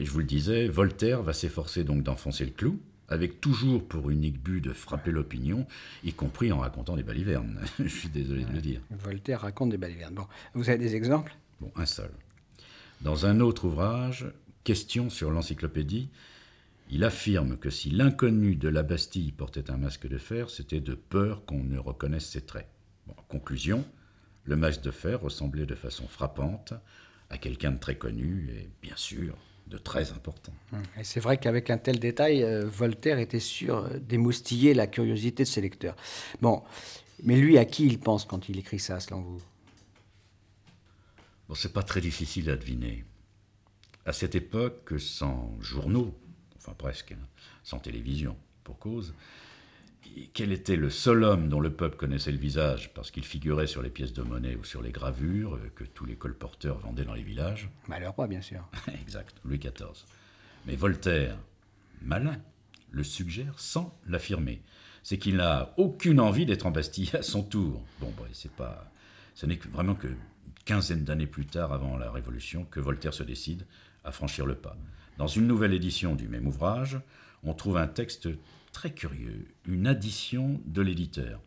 Et 0.00 0.06
je 0.06 0.10
vous 0.10 0.18
le 0.18 0.24
disais, 0.24 0.66
Voltaire 0.66 1.22
va 1.22 1.34
s'efforcer 1.34 1.84
donc 1.84 2.02
d'enfoncer 2.02 2.46
le 2.46 2.52
clou, 2.52 2.80
avec 3.08 3.40
toujours 3.40 3.86
pour 3.86 4.08
unique 4.08 4.42
but 4.42 4.62
de 4.62 4.72
frapper 4.72 5.10
l'opinion, 5.10 5.66
y 6.04 6.14
compris 6.14 6.50
en 6.52 6.58
racontant 6.58 6.96
des 6.96 7.02
balivernes. 7.02 7.60
je 7.78 7.86
suis 7.86 8.08
désolé 8.08 8.44
de 8.44 8.52
le 8.52 8.62
dire. 8.62 8.80
Voltaire 8.90 9.42
raconte 9.42 9.68
des 9.70 9.76
balivernes. 9.76 10.14
Bon, 10.14 10.26
vous 10.54 10.70
avez 10.70 10.78
des 10.78 10.96
exemples? 10.96 11.36
Bon, 11.60 11.70
un 11.76 11.84
seul. 11.84 12.10
Dans 13.02 13.26
un 13.26 13.40
autre 13.40 13.66
ouvrage, 13.66 14.26
Question 14.62 15.08
sur 15.08 15.30
l'encyclopédie, 15.30 16.10
il 16.90 17.02
affirme 17.02 17.56
que 17.56 17.70
si 17.70 17.90
l'inconnu 17.90 18.56
de 18.56 18.68
la 18.68 18.82
Bastille 18.82 19.32
portait 19.32 19.70
un 19.70 19.78
masque 19.78 20.06
de 20.06 20.18
fer, 20.18 20.50
c'était 20.50 20.80
de 20.80 20.94
peur 20.94 21.46
qu'on 21.46 21.64
ne 21.64 21.78
reconnaisse 21.78 22.26
ses 22.26 22.42
traits. 22.42 22.68
en 23.08 23.22
conclusion, 23.22 23.86
le 24.44 24.56
masque 24.56 24.82
de 24.82 24.90
fer 24.90 25.20
ressemblait 25.20 25.64
de 25.64 25.74
façon 25.74 26.06
frappante 26.08 26.74
à 27.30 27.38
quelqu'un 27.38 27.72
de 27.72 27.78
très 27.78 27.96
connu 27.96 28.50
et 28.50 28.68
bien 28.82 28.96
sûr 28.96 29.34
de 29.70 29.78
très 29.78 30.10
important. 30.10 30.52
Et 30.98 31.04
c'est 31.04 31.20
vrai 31.20 31.38
qu'avec 31.38 31.70
un 31.70 31.78
tel 31.78 31.98
détail, 31.98 32.42
euh, 32.42 32.66
Voltaire 32.66 33.18
était 33.18 33.40
sûr 33.40 33.88
d'émoustiller 34.00 34.74
la 34.74 34.86
curiosité 34.86 35.44
de 35.44 35.48
ses 35.48 35.60
lecteurs. 35.60 35.96
Bon, 36.40 36.62
mais 37.22 37.36
lui, 37.36 37.56
à 37.56 37.64
qui 37.64 37.86
il 37.86 37.98
pense 37.98 38.24
quand 38.24 38.48
il 38.48 38.58
écrit 38.58 38.80
ça, 38.80 38.98
selon 39.00 39.20
vous? 39.20 39.40
Bon, 41.48 41.54
c'est 41.54 41.72
pas 41.72 41.84
très 41.84 42.00
difficile 42.00 42.50
à 42.50 42.56
deviner. 42.56 43.04
À 44.04 44.12
cette 44.12 44.34
époque, 44.34 44.94
sans 44.98 45.56
journaux, 45.60 46.18
enfin 46.56 46.74
presque, 46.76 47.12
hein, 47.12 47.26
sans 47.62 47.78
télévision, 47.78 48.36
pour 48.64 48.78
cause. 48.78 49.14
Quel 50.32 50.52
était 50.52 50.76
le 50.76 50.90
seul 50.90 51.24
homme 51.24 51.48
dont 51.48 51.60
le 51.60 51.70
peuple 51.70 51.96
connaissait 51.96 52.32
le 52.32 52.38
visage 52.38 52.92
parce 52.94 53.10
qu'il 53.10 53.24
figurait 53.24 53.66
sur 53.66 53.82
les 53.82 53.90
pièces 53.90 54.12
de 54.12 54.22
monnaie 54.22 54.56
ou 54.56 54.64
sur 54.64 54.82
les 54.82 54.92
gravures 54.92 55.58
que 55.74 55.84
tous 55.84 56.04
les 56.04 56.16
colporteurs 56.16 56.78
vendaient 56.78 57.04
dans 57.04 57.14
les 57.14 57.22
villages? 57.22 57.68
Bah, 57.88 57.98
Le 57.98 58.08
roi, 58.08 58.26
bien 58.26 58.40
sûr. 58.40 58.66
exact, 59.02 59.36
Louis 59.44 59.58
XIV. 59.58 60.04
Mais 60.66 60.76
Voltaire, 60.76 61.38
malin, 62.02 62.38
le 62.90 63.04
suggère 63.04 63.58
sans 63.58 63.96
l'affirmer. 64.06 64.62
C'est 65.02 65.18
qu'il 65.18 65.36
n'a 65.36 65.72
aucune 65.76 66.20
envie 66.20 66.46
d'être 66.46 66.66
en 66.66 66.70
Bastille 66.70 67.10
à 67.14 67.22
son 67.22 67.42
tour. 67.42 67.82
Bon, 68.00 68.12
bah, 68.18 68.24
c'est 68.32 68.52
pas. 68.52 68.90
Ce 69.34 69.46
n'est 69.46 69.58
vraiment 69.70 69.94
que 69.94 70.08
quinzaine 70.64 71.04
d'années 71.04 71.26
plus 71.26 71.46
tard, 71.46 71.72
avant 71.72 71.96
la 71.96 72.10
Révolution, 72.10 72.64
que 72.64 72.80
Voltaire 72.80 73.14
se 73.14 73.22
décide 73.22 73.66
à 74.04 74.12
franchir 74.12 74.46
le 74.46 74.54
pas. 74.54 74.76
Dans 75.18 75.26
une 75.26 75.46
nouvelle 75.46 75.72
édition 75.72 76.14
du 76.14 76.28
même 76.28 76.46
ouvrage, 76.46 76.98
on 77.42 77.54
trouve 77.54 77.76
un 77.76 77.86
texte 77.86 78.28
très 78.72 78.92
curieux, 78.92 79.46
une 79.66 79.86
addition 79.86 80.60
de 80.66 80.82
l'éditeur. 80.82 81.40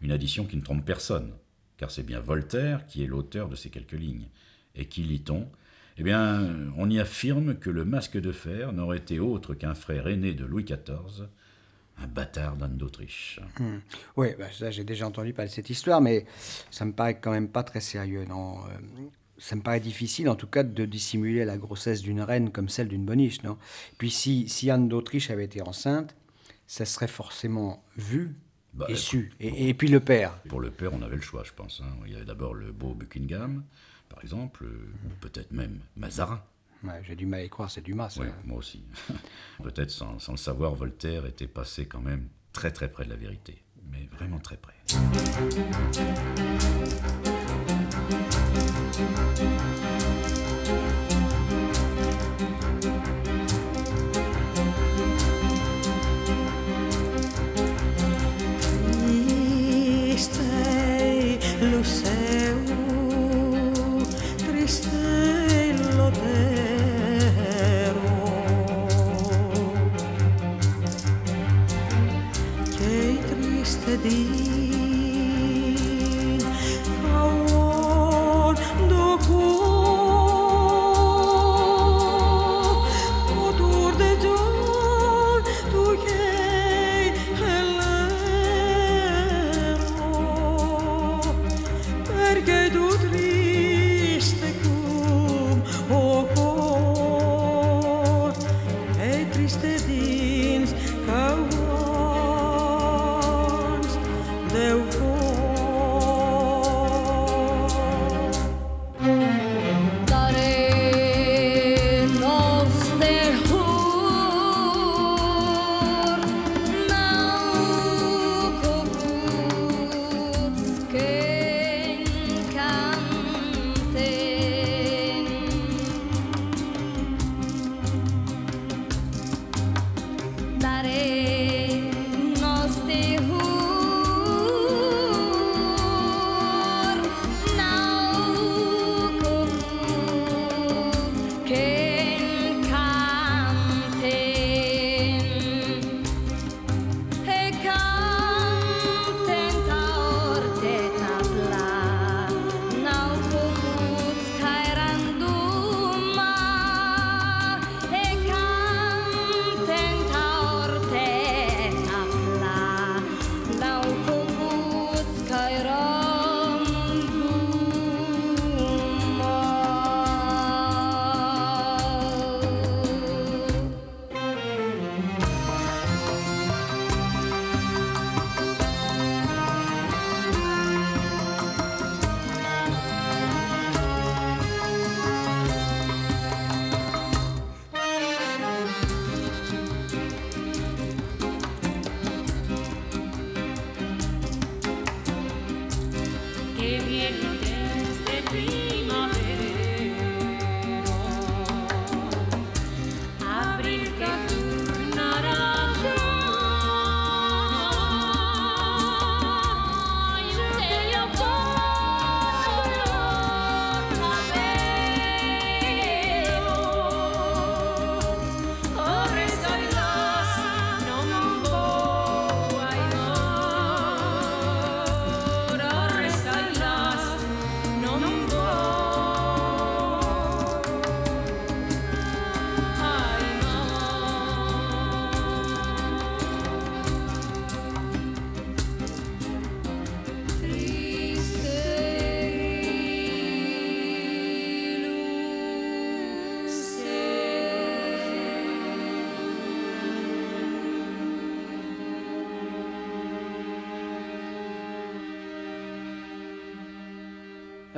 Une 0.00 0.12
addition 0.12 0.44
qui 0.44 0.56
ne 0.56 0.62
trompe 0.62 0.84
personne, 0.84 1.32
car 1.76 1.90
c'est 1.90 2.02
bien 2.02 2.20
Voltaire 2.20 2.86
qui 2.86 3.02
est 3.02 3.06
l'auteur 3.06 3.48
de 3.48 3.56
ces 3.56 3.70
quelques 3.70 3.92
lignes. 3.92 4.28
Et 4.74 4.86
qui 4.86 5.02
lit-on? 5.02 5.48
Eh 5.96 6.04
bien, 6.04 6.70
on 6.76 6.88
y 6.88 7.00
affirme 7.00 7.56
que 7.56 7.70
le 7.70 7.84
masque 7.84 8.18
de 8.18 8.30
fer 8.30 8.72
n'aurait 8.72 8.98
été 8.98 9.18
autre 9.18 9.54
qu'un 9.54 9.74
frère 9.74 10.06
aîné 10.06 10.32
de 10.32 10.44
Louis 10.44 10.62
XIV, 10.62 11.26
un 12.00 12.06
bâtard 12.06 12.56
d'Anne 12.56 12.76
d'Autriche. 12.76 13.40
Hmm. 13.58 13.78
Oui, 14.16 14.28
bah, 14.38 14.46
ça 14.52 14.70
j'ai 14.70 14.84
déjà 14.84 15.08
entendu 15.08 15.32
parler 15.32 15.48
de 15.48 15.54
cette 15.54 15.70
histoire, 15.70 16.00
mais 16.00 16.24
ça 16.70 16.84
me 16.84 16.92
paraît 16.92 17.18
quand 17.18 17.32
même 17.32 17.48
pas 17.48 17.64
très 17.64 17.80
sérieux. 17.80 18.24
Non. 18.28 18.58
Euh, 18.66 19.08
ça 19.38 19.56
me 19.56 19.62
paraît 19.62 19.80
difficile, 19.80 20.28
en 20.28 20.36
tout 20.36 20.46
cas, 20.46 20.62
de 20.62 20.84
dissimuler 20.84 21.44
la 21.44 21.58
grossesse 21.58 22.02
d'une 22.02 22.20
reine 22.20 22.50
comme 22.50 22.68
celle 22.68 22.88
d'une 22.88 23.04
boniche, 23.04 23.42
non? 23.42 23.56
Puis 23.96 24.10
si, 24.10 24.48
si 24.48 24.70
Anne 24.70 24.88
d'Autriche 24.88 25.30
avait 25.30 25.44
été 25.44 25.62
enceinte, 25.62 26.14
ça 26.68 26.84
serait 26.84 27.08
forcément 27.08 27.82
vu 27.96 28.36
Bah, 28.74 28.86
et 28.88 28.94
su. 28.94 29.32
Et, 29.40 29.70
et 29.70 29.74
puis 29.74 29.88
le 29.88 29.98
père. 30.00 30.40
Pour 30.48 30.60
le 30.60 30.70
père, 30.70 30.92
on 30.92 31.02
avait 31.02 31.16
le 31.16 31.22
choix, 31.22 31.42
je 31.42 31.52
pense. 31.52 31.80
hein. 31.84 31.90
Il 32.06 32.12
y 32.12 32.14
avait 32.16 32.24
d'abord 32.26 32.54
le 32.54 32.70
beau 32.70 32.94
Buckingham, 32.94 33.64
par 34.08 34.22
exemple, 34.22 34.64
euh, 34.64 34.92
peut-être 35.20 35.50
même 35.50 35.80
Mazarin. 35.96 36.42
Ouais, 36.84 37.00
J'ai 37.02 37.16
du 37.16 37.26
mal 37.26 37.40
à 37.40 37.44
y 37.44 37.48
croire, 37.48 37.70
c'est 37.70 37.80
Dumas. 37.80 38.10
ça. 38.10 38.20
Ouais, 38.20 38.32
moi 38.44 38.58
aussi. 38.58 38.84
peut-être 39.64 39.90
sans, 39.90 40.18
sans 40.20 40.32
le 40.32 40.38
savoir, 40.38 40.74
Voltaire 40.74 41.26
était 41.26 41.48
passé 41.48 41.86
quand 41.86 42.00
même 42.02 42.28
très 42.52 42.70
très 42.70 42.90
près 42.92 43.04
de 43.04 43.10
la 43.10 43.16
vérité. 43.16 43.62
Mais 43.90 44.06
vraiment 44.12 44.38
très 44.38 44.58
près. 44.58 44.74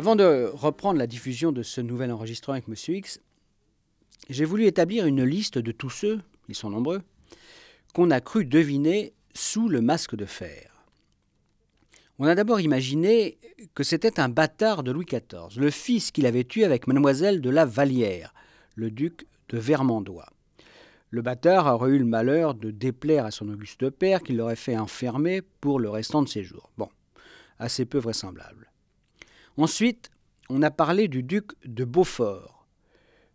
Avant 0.01 0.17
de 0.17 0.51
reprendre 0.55 0.99
la 0.99 1.07
diffusion 1.07 1.53
de 1.53 1.63
ce 1.63 1.83
nouvel 1.83 2.11
enregistrement 2.11 2.55
avec 2.55 2.69
Monsieur 2.69 2.95
X, 2.95 3.21
j'ai 4.31 4.47
voulu 4.47 4.65
établir 4.65 5.05
une 5.05 5.23
liste 5.23 5.59
de 5.59 5.73
tous 5.73 5.91
ceux, 5.91 6.23
ils 6.49 6.55
sont 6.55 6.71
nombreux, 6.71 7.03
qu'on 7.93 8.11
a 8.11 8.23
cru 8.23 8.47
deviner 8.47 9.13
sous 9.35 9.69
le 9.69 9.83
masque 9.83 10.17
de 10.17 10.25
fer. 10.25 10.87
On 12.19 12.25
a 12.25 12.35
d'abord 12.35 12.63
imaginé 12.63 13.37
que 13.75 13.83
c'était 13.85 14.19
un 14.21 14.31
bâtard 14.31 14.85
de 14.85 14.91
Louis 14.91 15.05
XIV, 15.05 15.61
le 15.61 15.71
fils 15.71 16.13
qu'il 16.13 16.25
avait 16.25 16.45
tué 16.45 16.65
avec 16.65 16.87
mademoiselle 16.87 17.43
de 17.43 17.51
la 17.51 17.67
Vallière, 17.67 18.33
le 18.77 18.91
duc 18.91 19.27
de 19.51 19.59
Vermandois. 19.59 20.31
Le 21.11 21.21
bâtard 21.21 21.67
aurait 21.67 21.91
eu 21.91 21.99
le 21.99 22.07
malheur 22.07 22.55
de 22.55 22.71
déplaire 22.71 23.27
à 23.27 23.31
son 23.31 23.51
auguste 23.51 23.91
père 23.91 24.23
qui 24.23 24.33
l'aurait 24.33 24.57
fait 24.57 24.79
enfermer 24.79 25.43
pour 25.43 25.79
le 25.79 25.91
restant 25.91 26.23
de 26.23 26.29
ses 26.31 26.43
jours. 26.43 26.71
Bon, 26.79 26.89
assez 27.59 27.85
peu 27.85 27.99
vraisemblable. 27.99 28.70
Ensuite, 29.61 30.11
on 30.49 30.63
a 30.63 30.71
parlé 30.71 31.07
du 31.07 31.23
duc 31.23 31.51
de 31.67 31.85
Beaufort, 31.85 32.67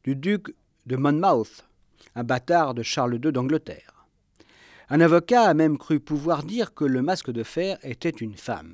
du 0.04 0.16
duc 0.16 0.56
de 0.88 0.96
Monmouth, 0.96 1.68
un 2.16 2.24
bâtard 2.24 2.74
de 2.74 2.82
Charles 2.82 3.20
II 3.24 3.32
d'Angleterre. 3.32 4.08
Un 4.90 5.02
avocat 5.02 5.44
a 5.44 5.54
même 5.54 5.78
cru 5.78 6.00
pouvoir 6.00 6.42
dire 6.42 6.74
que 6.74 6.84
le 6.84 7.04
masque 7.04 7.30
de 7.30 7.44
fer 7.44 7.78
était 7.84 8.10
une 8.10 8.38
femme. 8.38 8.74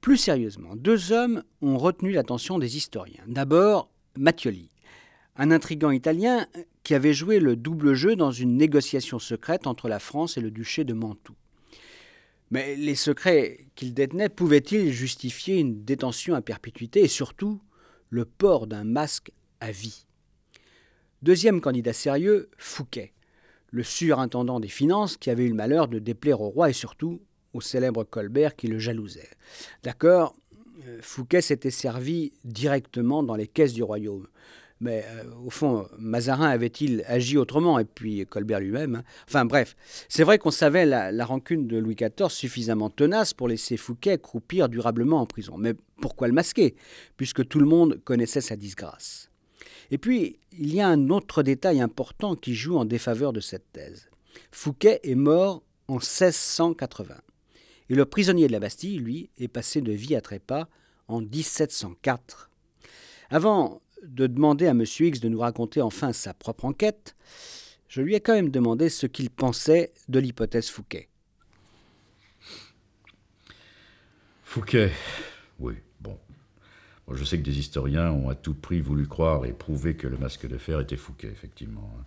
Plus 0.00 0.16
sérieusement, 0.16 0.76
deux 0.76 1.10
hommes 1.10 1.42
ont 1.60 1.76
retenu 1.76 2.12
l'attention 2.12 2.60
des 2.60 2.76
historiens. 2.76 3.24
D'abord, 3.26 3.90
Mattioli, 4.16 4.70
un 5.34 5.50
intrigant 5.50 5.90
italien 5.90 6.46
qui 6.84 6.94
avait 6.94 7.14
joué 7.14 7.40
le 7.40 7.56
double 7.56 7.94
jeu 7.94 8.14
dans 8.14 8.30
une 8.30 8.56
négociation 8.56 9.18
secrète 9.18 9.66
entre 9.66 9.88
la 9.88 9.98
France 9.98 10.38
et 10.38 10.40
le 10.40 10.52
duché 10.52 10.84
de 10.84 10.92
Mantoue. 10.94 11.34
Mais 12.50 12.76
les 12.76 12.94
secrets 12.94 13.66
qu'il 13.74 13.94
détenait 13.94 14.28
pouvaient-ils 14.28 14.92
justifier 14.92 15.58
une 15.58 15.84
détention 15.84 16.34
à 16.34 16.40
perpétuité 16.40 17.02
et 17.02 17.08
surtout 17.08 17.60
le 18.10 18.24
port 18.24 18.66
d'un 18.66 18.84
masque 18.84 19.30
à 19.60 19.70
vie? 19.70 20.06
Deuxième 21.22 21.60
candidat 21.60 21.92
sérieux, 21.92 22.48
Fouquet, 22.56 23.12
le 23.70 23.82
surintendant 23.82 24.60
des 24.60 24.68
finances 24.68 25.16
qui 25.16 25.30
avait 25.30 25.44
eu 25.44 25.48
le 25.48 25.54
malheur 25.54 25.88
de 25.88 25.98
déplaire 25.98 26.40
au 26.40 26.48
roi 26.48 26.70
et 26.70 26.74
surtout 26.74 27.20
au 27.52 27.60
célèbre 27.60 28.04
Colbert 28.04 28.56
qui 28.56 28.68
le 28.68 28.78
jalousait. 28.78 29.30
D'accord, 29.82 30.36
euh, 30.86 31.00
Fouquet 31.02 31.40
s'était 31.40 31.70
servi 31.70 32.32
directement 32.44 33.22
dans 33.22 33.34
les 33.34 33.48
caisses 33.48 33.72
du 33.74 33.82
royaume. 33.82 34.26
Mais 34.80 35.04
euh, 35.08 35.24
au 35.44 35.50
fond, 35.50 35.88
Mazarin 35.98 36.48
avait-il 36.48 37.02
agi 37.06 37.36
autrement? 37.36 37.78
Et 37.78 37.84
puis 37.84 38.24
Colbert 38.26 38.60
lui-même. 38.60 38.96
hein. 38.96 39.04
Enfin 39.26 39.44
bref, 39.44 39.74
c'est 40.08 40.22
vrai 40.22 40.38
qu'on 40.38 40.52
savait 40.52 40.86
la, 40.86 41.10
la 41.10 41.24
rancune 41.24 41.66
de 41.66 41.78
Louis 41.78 41.96
XIV 41.96 42.30
suffisamment 42.30 42.88
tenace 42.88 43.34
pour 43.34 43.48
laisser 43.48 43.76
Fouquet 43.76 44.18
croupir 44.18 44.68
durablement 44.68 45.20
en 45.20 45.26
prison. 45.26 45.56
Mais 45.58 45.74
pourquoi 46.00 46.28
le 46.28 46.34
masquer? 46.34 46.76
Puisque 47.16 47.46
tout 47.48 47.58
le 47.58 47.66
monde 47.66 48.00
connaissait 48.04 48.40
sa 48.40 48.56
disgrâce. 48.56 49.30
Et 49.90 49.98
puis, 49.98 50.38
il 50.52 50.74
y 50.74 50.80
a 50.80 50.88
un 50.88 51.08
autre 51.08 51.42
détail 51.42 51.80
important 51.80 52.36
qui 52.36 52.54
joue 52.54 52.76
en 52.76 52.84
défaveur 52.84 53.32
de 53.32 53.40
cette 53.40 53.72
thèse. 53.72 54.08
Fouquet 54.52 55.00
est 55.02 55.14
mort 55.14 55.62
en 55.88 55.94
1680. 55.94 57.16
Et 57.90 57.94
le 57.94 58.04
prisonnier 58.04 58.46
de 58.46 58.52
la 58.52 58.60
Bastille, 58.60 58.98
lui, 58.98 59.30
est 59.38 59.48
passé 59.48 59.80
de 59.80 59.92
vie 59.92 60.14
à 60.14 60.20
trépas 60.20 60.68
en 61.08 61.22
1704. 61.22 62.50
Avant 63.30 63.80
de 64.04 64.26
demander 64.26 64.66
à 64.66 64.70
M. 64.70 64.82
X 64.82 65.20
de 65.20 65.28
nous 65.28 65.40
raconter 65.40 65.80
enfin 65.82 66.12
sa 66.12 66.34
propre 66.34 66.64
enquête, 66.64 67.16
je 67.88 68.02
lui 68.02 68.14
ai 68.14 68.20
quand 68.20 68.34
même 68.34 68.50
demandé 68.50 68.88
ce 68.88 69.06
qu'il 69.06 69.30
pensait 69.30 69.92
de 70.08 70.18
l'hypothèse 70.18 70.68
Fouquet. 70.68 71.08
Fouquet, 74.44 74.92
oui, 75.58 75.74
bon. 76.00 76.18
Bon, 77.06 77.14
Je 77.14 77.24
sais 77.24 77.38
que 77.38 77.42
des 77.42 77.58
historiens 77.58 78.10
ont 78.10 78.28
à 78.30 78.34
tout 78.34 78.54
prix 78.54 78.80
voulu 78.80 79.06
croire 79.06 79.44
et 79.46 79.52
prouver 79.52 79.96
que 79.96 80.06
le 80.06 80.18
masque 80.18 80.46
de 80.46 80.58
fer 80.58 80.80
était 80.80 80.96
Fouquet, 80.96 81.28
effectivement. 81.28 81.90
hein. 81.98 82.04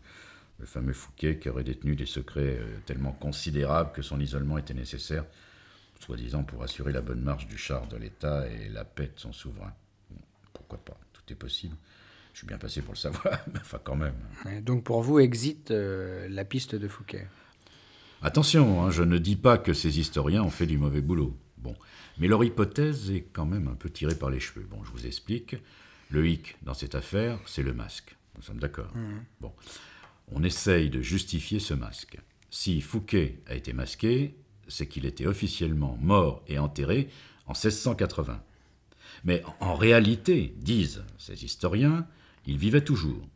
Le 0.59 0.67
fameux 0.67 0.93
Fouquet 0.93 1.39
qui 1.39 1.49
aurait 1.49 1.63
détenu 1.63 1.95
des 1.95 2.05
secrets 2.05 2.57
euh, 2.59 2.77
tellement 2.85 3.13
considérables 3.13 3.91
que 3.93 4.03
son 4.03 4.19
isolement 4.19 4.59
était 4.59 4.75
nécessaire, 4.75 5.25
soi-disant 5.99 6.43
pour 6.43 6.61
assurer 6.61 6.91
la 6.91 7.01
bonne 7.01 7.21
marche 7.21 7.47
du 7.47 7.57
char 7.57 7.87
de 7.87 7.97
l'État 7.97 8.47
et 8.47 8.69
la 8.69 8.85
paix 8.85 9.07
de 9.07 9.19
son 9.19 9.33
souverain. 9.33 9.73
Pourquoi 10.53 10.77
pas, 10.77 10.97
possible. 11.35 11.75
Je 12.33 12.39
suis 12.39 12.47
bien 12.47 12.57
passé 12.57 12.81
pour 12.81 12.93
le 12.93 12.97
savoir, 12.97 13.39
mais 13.53 13.59
enfin 13.59 13.79
quand 13.83 13.95
même. 13.95 14.15
Donc 14.61 14.83
pour 14.83 15.01
vous, 15.01 15.19
exit 15.19 15.71
euh, 15.71 16.27
la 16.29 16.45
piste 16.45 16.75
de 16.75 16.87
Fouquet. 16.87 17.27
Attention, 18.21 18.83
hein, 18.83 18.91
je 18.91 19.03
ne 19.03 19.17
dis 19.17 19.35
pas 19.35 19.57
que 19.57 19.73
ces 19.73 19.99
historiens 19.99 20.43
ont 20.43 20.49
fait 20.49 20.67
du 20.67 20.77
mauvais 20.77 21.01
boulot. 21.01 21.35
Bon, 21.57 21.75
mais 22.17 22.27
leur 22.27 22.43
hypothèse 22.43 23.11
est 23.11 23.25
quand 23.33 23.45
même 23.45 23.67
un 23.67 23.75
peu 23.75 23.89
tirée 23.89 24.15
par 24.15 24.29
les 24.29 24.39
cheveux. 24.39 24.65
Bon, 24.69 24.83
je 24.83 24.91
vous 24.91 25.05
explique. 25.05 25.55
Le 26.09 26.27
hic 26.27 26.57
dans 26.61 26.73
cette 26.73 26.95
affaire, 26.95 27.39
c'est 27.45 27.63
le 27.63 27.73
masque. 27.73 28.15
Nous 28.35 28.43
sommes 28.43 28.59
d'accord. 28.59 28.91
Bon, 29.39 29.51
on 30.31 30.43
essaye 30.43 30.89
de 30.89 31.01
justifier 31.01 31.59
ce 31.59 31.73
masque. 31.73 32.17
Si 32.49 32.81
Fouquet 32.81 33.39
a 33.47 33.55
été 33.55 33.73
masqué, 33.73 34.35
c'est 34.67 34.87
qu'il 34.87 35.05
était 35.05 35.25
officiellement 35.25 35.97
mort 36.01 36.43
et 36.47 36.59
enterré 36.59 37.09
en 37.47 37.53
1680. 37.53 38.41
Mais 39.23 39.43
en 39.59 39.75
réalité, 39.75 40.53
disent 40.57 41.03
ces 41.17 41.45
historiens, 41.45 42.07
il 42.45 42.57
vivait 42.57 42.83
toujours. 42.83 43.27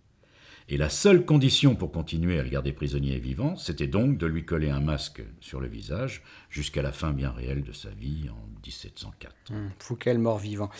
Et 0.67 0.77
la 0.77 0.89
seule 0.89 1.25
condition 1.25 1.75
pour 1.75 1.91
continuer 1.91 2.39
à 2.39 2.43
le 2.43 2.49
garder 2.49 2.73
prisonnier 2.73 3.19
vivant, 3.19 3.55
c'était 3.55 3.85
donc 3.85 4.17
de 4.17 4.25
lui 4.25 4.45
coller 4.45 4.71
un 4.71 4.79
masque 4.79 5.21
sur 5.39 5.59
le 5.59 5.67
visage 5.67 6.23
jusqu'à 6.49 6.81
la 6.81 6.91
fin 6.91 7.11
bien 7.11 7.29
réelle 7.29 7.63
de 7.63 7.71
sa 7.71 7.89
vie 7.89 8.29
en 8.31 8.47
1704. 8.65 9.35
Hum, 9.51 9.69
Fouquet, 9.77 10.15
mort-vivant. 10.15 10.71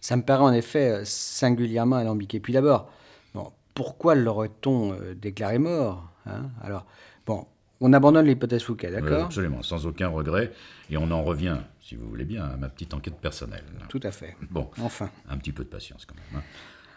Ça 0.00 0.16
me 0.16 0.22
paraît 0.22 0.44
en 0.44 0.52
effet 0.54 0.90
euh, 0.90 1.04
singulièrement 1.04 1.96
alambiqué. 1.96 2.40
Puis 2.40 2.54
d'abord, 2.54 2.90
bon, 3.34 3.52
pourquoi 3.74 4.14
l'aurait-on 4.14 4.94
euh, 4.94 5.14
déclaré 5.14 5.58
mort 5.58 6.10
hein? 6.24 6.50
Alors, 6.62 6.86
bon, 7.26 7.46
on 7.80 7.92
abandonne 7.92 8.26
l'hypothèse 8.26 8.62
Fouquet, 8.62 8.90
d'accord 8.90 9.24
absolument, 9.24 9.62
sans 9.62 9.86
aucun 9.86 10.08
regret. 10.08 10.52
Et 10.90 10.96
on 10.96 11.10
en 11.10 11.22
revient, 11.22 11.58
si 11.80 11.96
vous 11.96 12.08
voulez 12.08 12.24
bien, 12.24 12.44
à 12.44 12.56
ma 12.56 12.68
petite 12.68 12.94
enquête 12.94 13.16
personnelle. 13.20 13.64
Tout 13.88 14.00
à 14.02 14.10
fait. 14.10 14.36
Bon, 14.50 14.70
Enfin. 14.80 15.10
un 15.28 15.36
petit 15.38 15.52
peu 15.52 15.64
de 15.64 15.68
patience 15.68 16.04
quand 16.06 16.14
même. 16.14 16.40
hein. 16.40 16.44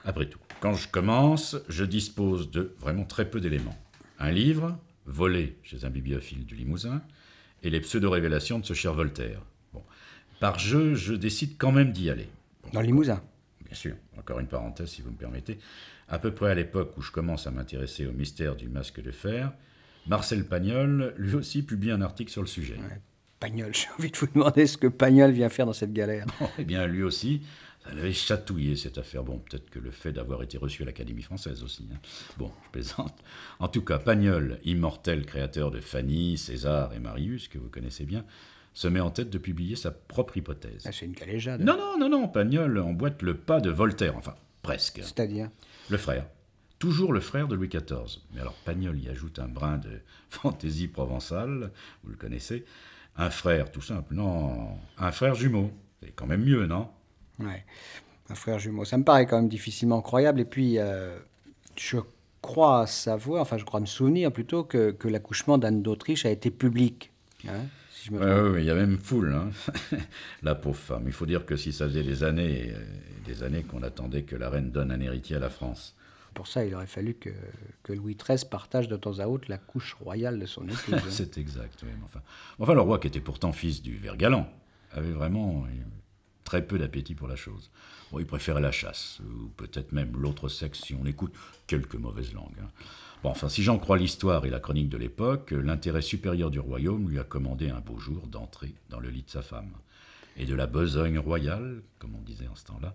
Après 0.05 0.25
tout, 0.27 0.39
quand 0.59 0.73
je 0.73 0.87
commence, 0.89 1.55
je 1.69 1.85
dispose 1.85 2.51
de 2.51 2.75
vraiment 2.79 3.05
très 3.05 3.29
peu 3.29 3.39
d'éléments. 3.39 3.77
Un 4.19 4.31
livre, 4.31 4.77
volé 5.05 5.57
chez 5.63 5.85
un 5.85 5.89
bibliophile 5.89 6.45
du 6.45 6.55
Limousin, 6.55 7.01
et 7.63 7.69
les 7.69 7.79
pseudo-révélations 7.79 8.59
de 8.59 8.65
ce 8.65 8.73
cher 8.73 8.93
Voltaire. 8.93 9.39
Bon. 9.73 9.81
Par 10.41 10.59
jeu, 10.59 10.95
je 10.95 11.13
décide 11.13 11.55
quand 11.57 11.71
même 11.71 11.93
d'y 11.93 12.09
aller. 12.09 12.27
Bon, 12.63 12.69
Dans 12.73 12.81
le 12.81 12.87
Limousin. 12.87 13.21
Bien 13.65 13.75
sûr, 13.75 13.95
encore 14.17 14.39
une 14.39 14.47
parenthèse 14.47 14.89
si 14.89 15.01
vous 15.01 15.11
me 15.11 15.15
permettez. 15.15 15.57
À 16.09 16.19
peu 16.19 16.31
près 16.31 16.51
à 16.51 16.55
l'époque 16.55 16.97
où 16.97 17.01
je 17.01 17.11
commence 17.11 17.47
à 17.47 17.51
m'intéresser 17.51 18.05
au 18.05 18.11
mystère 18.11 18.57
du 18.57 18.67
masque 18.67 19.01
de 19.01 19.11
fer, 19.11 19.53
Marcel 20.07 20.45
Pagnol, 20.45 21.13
lui 21.17 21.35
aussi, 21.35 21.63
publie 21.63 21.91
un 21.91 22.01
article 22.01 22.31
sur 22.31 22.41
le 22.41 22.47
sujet. 22.47 22.75
Pagnol, 23.39 23.71
j'ai 23.75 23.87
envie 23.97 24.11
de 24.11 24.17
vous 24.17 24.27
demander 24.33 24.67
ce 24.67 24.77
que 24.77 24.87
Pagnol 24.87 25.31
vient 25.31 25.49
faire 25.49 25.65
dans 25.65 25.73
cette 25.73 25.93
galère. 25.93 26.25
Eh 26.59 26.65
bien, 26.65 26.85
lui 26.87 27.03
aussi, 27.03 27.41
ça 27.85 27.93
l'avait 27.93 28.13
chatouillé 28.13 28.75
cette 28.75 28.97
affaire. 28.97 29.23
Bon, 29.23 29.39
peut-être 29.39 29.69
que 29.69 29.79
le 29.79 29.91
fait 29.91 30.11
d'avoir 30.11 30.43
été 30.43 30.57
reçu 30.57 30.83
à 30.83 30.85
l'Académie 30.85 31.21
française 31.21 31.63
aussi. 31.63 31.87
hein. 31.93 31.97
Bon, 32.37 32.51
je 32.65 32.69
plaisante. 32.71 33.15
En 33.59 33.67
tout 33.67 33.81
cas, 33.83 33.99
Pagnol, 33.99 34.59
immortel 34.65 35.25
créateur 35.25 35.71
de 35.71 35.79
Fanny, 35.79 36.37
César 36.37 36.93
et 36.93 36.99
Marius, 36.99 37.47
que 37.47 37.57
vous 37.57 37.69
connaissez 37.69 38.05
bien, 38.05 38.25
se 38.73 38.87
met 38.87 38.99
en 39.01 39.11
tête 39.11 39.29
de 39.29 39.37
publier 39.37 39.75
sa 39.75 39.91
propre 39.91 40.35
hypothèse. 40.37 40.83
Ah, 40.85 40.91
C'est 40.91 41.05
une 41.05 41.11
galéjade. 41.13 41.61
Non, 41.61 41.77
non, 41.77 41.97
non, 41.97 42.09
non, 42.09 42.27
Pagnol 42.27 42.77
emboîte 42.79 43.21
le 43.21 43.35
pas 43.35 43.59
de 43.61 43.69
Voltaire, 43.69 44.17
enfin, 44.17 44.35
presque. 44.63 44.99
C'est-à-dire? 45.03 45.49
Le 45.89 45.97
frère. 45.97 46.25
Toujours 46.83 47.13
le 47.13 47.21
frère 47.21 47.47
de 47.47 47.55
Louis 47.55 47.69
XIV. 47.69 48.19
Mais 48.33 48.41
alors 48.41 48.55
Pagnol 48.65 48.99
y 48.99 49.07
ajoute 49.07 49.39
un 49.39 49.47
brin 49.47 49.77
de 49.77 50.01
fantaisie 50.29 50.89
provençale, 50.89 51.71
vous 52.03 52.09
le 52.11 52.17
connaissez. 52.17 52.65
Un 53.15 53.29
frère, 53.29 53.71
tout 53.71 53.81
simple. 53.81 54.13
Non, 54.13 54.67
un 54.97 55.11
frère 55.13 55.33
jumeau. 55.33 55.71
C'est 56.01 56.11
quand 56.11 56.25
même 56.27 56.43
mieux, 56.43 56.65
non? 56.67 56.89
Ouais. 57.39 57.63
Un 58.29 58.35
frère 58.35 58.59
jumeau. 58.59 58.83
Ça 58.83 58.97
me 58.97 59.05
paraît 59.05 59.25
quand 59.25 59.37
même 59.37 59.47
difficilement 59.47 60.01
croyable. 60.01 60.41
Et 60.41 60.45
puis, 60.45 60.77
euh, 60.77 61.17
je 61.77 61.99
crois 62.41 62.85
savoir, 62.85 63.41
enfin, 63.43 63.57
je 63.57 63.63
crois 63.63 63.79
me 63.79 63.85
souvenir 63.85 64.33
plutôt 64.33 64.65
que, 64.65 64.91
que 64.91 65.07
l'accouchement 65.07 65.57
d'Anne 65.57 65.83
d'Autriche 65.83 66.25
a 66.25 66.31
été 66.31 66.51
public. 66.51 67.13
Hein, 67.47 67.67
si 67.91 68.07
je 68.07 68.11
me 68.11 68.19
Ouais, 68.19 68.25
trompe. 68.25 68.43
ouais, 68.43 68.49
ouais, 68.49 68.61
il 68.63 68.65
y 68.65 68.71
a 68.71 68.75
même 68.75 68.97
foule, 68.97 69.31
hein. 69.33 69.51
la 70.43 70.53
pauvre 70.55 70.75
femme. 70.77 71.03
Il 71.05 71.13
faut 71.13 71.25
dire 71.25 71.45
que 71.45 71.55
si 71.55 71.71
ça 71.71 71.85
faisait 71.85 72.03
des 72.03 72.25
années 72.25 72.67
et 72.71 72.73
des 73.25 73.41
années 73.43 73.63
qu'on 73.63 73.83
attendait 73.83 74.23
que 74.23 74.35
la 74.35 74.49
reine 74.49 74.69
donne 74.71 74.91
un 74.91 74.99
héritier 74.99 75.37
à 75.37 75.39
la 75.39 75.49
France. 75.49 75.95
Pour 76.33 76.47
ça, 76.47 76.65
il 76.65 76.73
aurait 76.73 76.87
fallu 76.87 77.13
que, 77.15 77.29
Louis 77.93 78.15
XIII 78.15 78.47
partage 78.49 78.87
de 78.87 78.95
temps 78.95 79.19
à 79.19 79.27
autre 79.27 79.45
la 79.49 79.57
couche 79.57 79.93
royale 79.93 80.39
de 80.39 80.45
son 80.45 80.63
épouse. 80.67 80.93
hein. 80.93 81.01
C'est 81.09 81.37
exact, 81.37 81.79
oui. 81.83 81.89
Enfin, 82.59 82.73
le 82.73 82.81
roi, 82.81 82.99
qui 82.99 83.07
était 83.07 83.21
pourtant 83.21 83.51
fils 83.51 83.81
du 83.81 83.97
ver 83.97 84.17
galant, 84.17 84.49
avait 84.91 85.11
vraiment 85.11 85.65
très 86.43 86.65
peu 86.65 86.77
d'appétit 86.77 87.15
pour 87.15 87.27
la 87.27 87.35
chose. 87.35 87.69
Il 88.17 88.27
préférait 88.27 88.61
la 88.61 88.71
chasse, 88.71 89.21
ou 89.21 89.47
peut-être 89.57 89.91
même 89.91 90.15
l'autre 90.15 90.47
sexe, 90.49 90.81
si 90.83 90.93
on 90.93 91.05
écoute 91.05 91.33
quelques 91.65 91.95
mauvaises 91.95 92.33
langues. 92.33 92.59
hein. 92.61 92.69
Bon, 93.23 93.29
enfin, 93.29 93.47
si 93.47 93.63
j'en 93.63 93.79
crois 93.79 93.97
l'histoire 93.97 94.45
et 94.45 94.49
la 94.49 94.59
chronique 94.59 94.89
de 94.89 94.97
l'époque, 94.97 95.51
l'intérêt 95.51 96.01
supérieur 96.01 96.51
du 96.51 96.59
royaume 96.59 97.09
lui 97.09 97.19
a 97.19 97.23
commandé 97.23 97.69
un 97.69 97.79
beau 97.79 97.97
jour 97.97 98.27
d'entrer 98.27 98.75
dans 98.89 98.99
le 98.99 99.09
lit 99.09 99.23
de 99.23 99.29
sa 99.29 99.41
femme. 99.41 99.71
Et 100.35 100.45
de 100.45 100.53
la 100.53 100.67
besogne 100.67 101.17
royale, 101.19 101.81
comme 101.99 102.15
on 102.15 102.21
disait 102.21 102.47
en 102.47 102.55
ce 102.55 102.65
temps-là, 102.65 102.93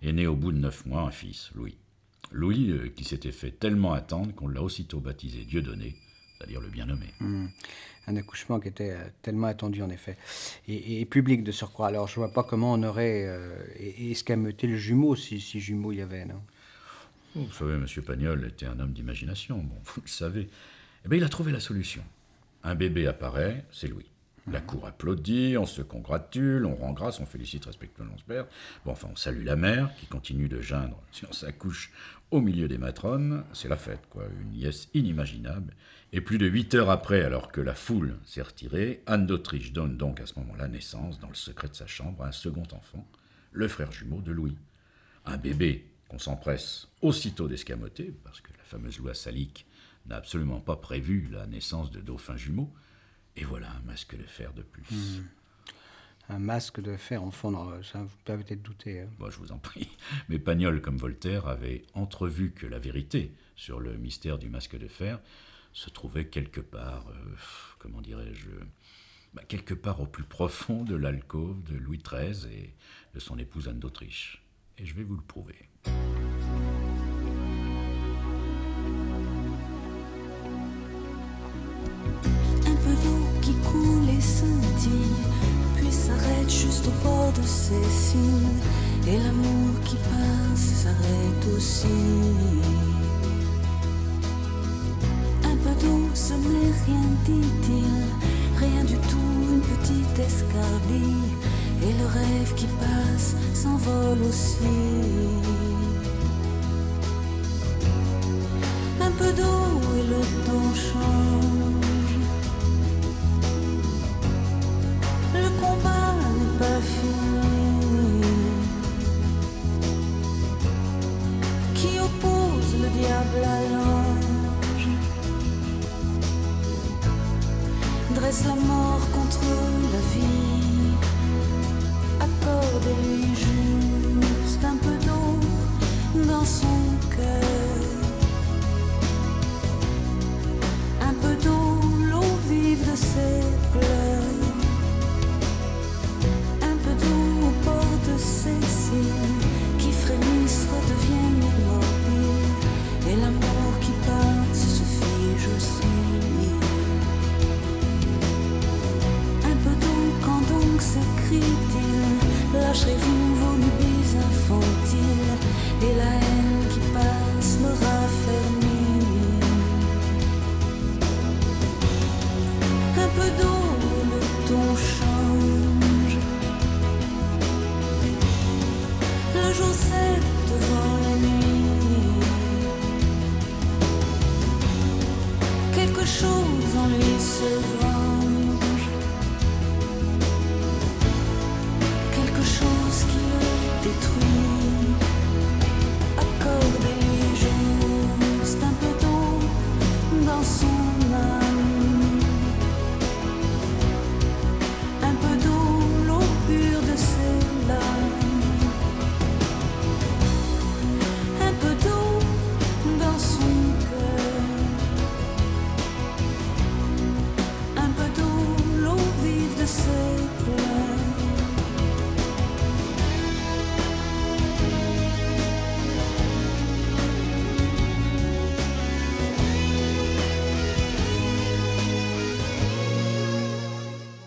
est 0.00 0.12
né 0.12 0.26
au 0.26 0.36
bout 0.36 0.52
de 0.52 0.58
neuf 0.58 0.86
mois 0.86 1.02
un 1.02 1.10
fils, 1.10 1.50
Louis. 1.56 1.76
Louis, 2.32 2.70
euh, 2.70 2.88
qui 2.88 3.04
s'était 3.04 3.32
fait 3.32 3.50
tellement 3.50 3.92
attendre 3.92 4.34
qu'on 4.34 4.48
l'a 4.48 4.62
aussitôt 4.62 5.00
baptisé 5.00 5.44
Dieudonné, 5.44 5.94
c'est-à-dire 6.36 6.60
le 6.60 6.68
bien 6.68 6.86
nommé. 6.86 7.06
Un 8.06 8.16
accouchement 8.16 8.60
qui 8.60 8.68
était 8.68 8.90
euh, 8.90 9.04
tellement 9.22 9.46
attendu, 9.46 9.82
en 9.82 9.90
effet. 9.90 10.16
Et, 10.68 11.00
et 11.00 11.04
public 11.06 11.42
de 11.42 11.52
surcroît. 11.52 11.88
Alors, 11.88 12.08
je 12.08 12.16
vois 12.16 12.32
pas 12.32 12.42
comment 12.42 12.74
on 12.74 12.82
aurait 12.82 13.24
euh, 13.26 13.56
escamoté 13.78 14.66
le 14.66 14.76
jumeau, 14.76 15.16
si, 15.16 15.40
si 15.40 15.60
jumeau 15.60 15.92
il 15.92 15.98
y 15.98 16.02
avait, 16.02 16.24
non? 16.24 16.42
Vous 17.34 17.52
savez, 17.52 17.74
M. 17.74 17.86
Pagnol 18.04 18.46
était 18.46 18.66
un 18.66 18.78
homme 18.78 18.92
d'imagination, 18.92 19.58
bon, 19.58 19.74
vous 19.84 20.02
le 20.02 20.08
savez. 20.08 20.48
Eh 21.04 21.08
bien, 21.08 21.18
il 21.18 21.24
a 21.24 21.28
trouvé 21.28 21.50
la 21.50 21.60
solution. 21.60 22.04
Un 22.62 22.74
bébé 22.74 23.06
apparaît, 23.06 23.64
c'est 23.72 23.88
Louis. 23.88 24.06
La 24.46 24.60
cour 24.60 24.86
applaudit, 24.86 25.56
on 25.56 25.64
se 25.64 25.80
congratule, 25.80 26.66
on 26.66 26.74
rend 26.74 26.92
grâce, 26.92 27.18
on 27.18 27.24
félicite 27.24 27.64
respectueusement 27.64 28.18
son 28.18 28.24
père. 28.26 28.46
Bon, 28.84 28.92
enfin, 28.92 29.08
on 29.10 29.16
salue 29.16 29.44
la 29.44 29.56
mère 29.56 29.94
qui 29.96 30.06
continue 30.06 30.48
de 30.48 30.60
geindre 30.60 31.00
sur 31.12 31.34
sa 31.34 31.50
couche 31.50 31.90
au 32.30 32.42
milieu 32.42 32.68
des 32.68 32.76
matrones. 32.76 33.44
C'est 33.54 33.68
la 33.68 33.78
fête, 33.78 34.06
quoi. 34.10 34.24
Une 34.42 34.52
liesse 34.52 34.88
inimaginable. 34.92 35.74
Et 36.12 36.20
plus 36.20 36.36
de 36.36 36.46
huit 36.46 36.74
heures 36.74 36.90
après, 36.90 37.22
alors 37.22 37.50
que 37.50 37.62
la 37.62 37.74
foule 37.74 38.18
s'est 38.24 38.42
retirée, 38.42 39.02
Anne 39.06 39.26
d'Autriche 39.26 39.72
donne 39.72 39.96
donc 39.96 40.20
à 40.20 40.26
ce 40.26 40.38
moment-là 40.40 40.68
naissance, 40.68 41.18
dans 41.20 41.28
le 41.28 41.34
secret 41.34 41.68
de 41.68 41.74
sa 41.74 41.86
chambre, 41.86 42.22
à 42.22 42.28
un 42.28 42.32
second 42.32 42.68
enfant, 42.72 43.08
le 43.50 43.66
frère 43.66 43.92
jumeau 43.92 44.20
de 44.20 44.30
Louis. 44.30 44.58
Un 45.24 45.38
bébé 45.38 45.90
qu'on 46.08 46.18
s'empresse 46.18 46.88
aussitôt 47.00 47.48
d'escamoter, 47.48 48.14
parce 48.22 48.42
que 48.42 48.52
la 48.58 48.64
fameuse 48.64 48.98
loi 48.98 49.14
salique 49.14 49.66
n'a 50.06 50.16
absolument 50.16 50.60
pas 50.60 50.76
prévu 50.76 51.28
la 51.32 51.46
naissance 51.46 51.90
de 51.90 52.00
dauphins 52.00 52.36
jumeaux. 52.36 52.70
Et 53.36 53.44
voilà 53.44 53.70
un 53.72 53.80
masque 53.86 54.16
de 54.16 54.22
fer 54.24 54.52
de 54.52 54.62
plus. 54.62 55.22
Un 56.28 56.38
masque 56.38 56.80
de 56.80 56.96
fer 56.96 57.22
en 57.22 57.30
fond, 57.30 57.50
non, 57.50 57.82
ça 57.82 58.02
vous 58.02 58.16
permettez 58.24 58.56
de 58.56 58.62
douter. 58.62 59.00
hein. 59.02 59.08
Bon, 59.18 59.30
je 59.30 59.38
vous 59.38 59.52
en 59.52 59.58
prie. 59.58 59.88
Mais 60.28 60.38
Pagnol, 60.38 60.80
comme 60.80 60.96
Voltaire, 60.96 61.46
avait 61.48 61.84
entrevu 61.94 62.52
que 62.52 62.66
la 62.66 62.78
vérité 62.78 63.34
sur 63.56 63.78
le 63.80 63.96
mystère 63.98 64.38
du 64.38 64.48
masque 64.48 64.78
de 64.78 64.88
fer 64.88 65.20
se 65.72 65.90
trouvait 65.90 66.26
quelque 66.28 66.60
part, 66.60 67.06
euh, 67.10 67.34
comment 67.78 68.00
dirais-je, 68.00 68.48
bah, 69.34 69.42
quelque 69.48 69.74
part 69.74 70.00
au 70.00 70.06
plus 70.06 70.24
profond 70.24 70.84
de 70.84 70.94
l'alcôve 70.94 71.62
de 71.64 71.76
Louis 71.76 71.98
XIII 71.98 72.46
et 72.52 72.74
de 73.14 73.18
son 73.20 73.36
épouse 73.38 73.68
Anne 73.68 73.80
d'Autriche. 73.80 74.42
Et 74.78 74.86
je 74.86 74.94
vais 74.94 75.02
vous 75.04 75.16
le 75.16 75.22
prouver. 75.22 75.68
Au 86.86 87.06
bord 87.06 87.32
de 87.32 87.42
ses 87.42 87.88
cils. 87.90 88.60
Et 89.06 89.18
l'amour 89.18 89.80
qui 89.84 89.96
passe 89.96 90.66
s'arrête 90.82 91.44
aussi. 91.56 91.86
Un 95.44 95.56
peu 95.56 95.74
d'eau, 95.80 96.08
ce 96.14 96.34
n'est 96.34 96.74
rien, 96.86 97.08
dit-il, 97.24 98.04
rien 98.58 98.84
du 98.84 98.96
tout, 99.08 99.34
une 99.52 99.60
petite 99.60 100.18
escarbille. 100.18 101.32
Et 101.82 101.92
le 102.00 102.06
rêve 102.06 102.54
qui 102.56 102.66
passe 102.80 103.34
s'envole 103.52 104.22
aussi. 104.26 105.73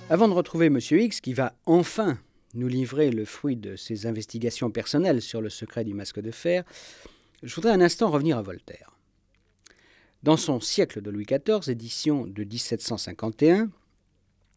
Avant 0.10 0.30
de 0.30 0.34
retrouver 0.34 0.70
Monsieur 0.70 1.02
X, 1.02 1.20
qui 1.20 1.34
va 1.34 1.54
enfin 1.66 2.18
nous 2.54 2.70
livrer 2.70 3.12
le 3.12 3.26
fruit 3.26 3.58
de 3.58 3.76
ses 3.76 4.06
investigations 4.06 4.72
personnelles 4.72 5.22
sur 5.22 5.42
le 5.42 5.50
secret 5.50 5.84
du 5.84 5.94
masque 5.94 6.22
de 6.22 6.32
fer, 6.32 6.64
je 7.44 7.54
voudrais 7.54 7.74
un 7.74 7.82
instant 7.82 8.10
revenir 8.10 8.38
à 8.38 8.42
Voltaire. 8.42 8.96
Dans 10.24 10.38
son 10.38 10.62
Siècle 10.62 11.02
de 11.02 11.10
Louis 11.10 11.26
XIV, 11.26 11.70
édition 11.70 12.26
de 12.26 12.46
1751, 12.46 13.70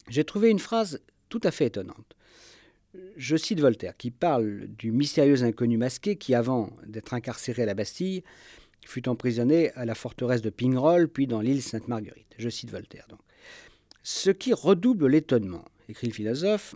j'ai 0.09 0.23
trouvé 0.23 0.51
une 0.51 0.61
phrase 0.61 1.01
tout 1.29 1.41
à 1.43 1.51
fait 1.51 1.67
étonnante. 1.67 2.15
Je 3.17 3.37
cite 3.37 3.59
Voltaire, 3.59 3.97
qui 3.97 4.13
parle 4.13 4.69
du 4.69 4.93
mystérieux 4.93 5.43
inconnu 5.43 5.79
masqué 5.79 6.15
qui, 6.15 6.37
avant 6.37 6.71
d'être 6.87 7.13
incarcéré 7.13 7.65
à 7.65 7.67
la 7.67 7.75
Bastille, 7.75 8.23
fut 8.87 9.09
emprisonné 9.09 9.73
à 9.73 9.85
la 9.85 9.97
forteresse 9.97 10.43
de 10.43 10.51
Pignerol, 10.51 11.09
puis 11.09 11.27
dans 11.27 11.41
l'île 11.41 11.61
Sainte-Marguerite. 11.61 12.35
Je 12.39 12.49
cite 12.49 12.71
Voltaire. 12.71 13.07
Donc. 13.09 13.19
Ce 14.13 14.31
qui 14.31 14.53
redouble 14.53 15.07
l'étonnement, 15.07 15.65
écrit 15.89 16.09
le 16.09 16.13
philosophe, 16.13 16.75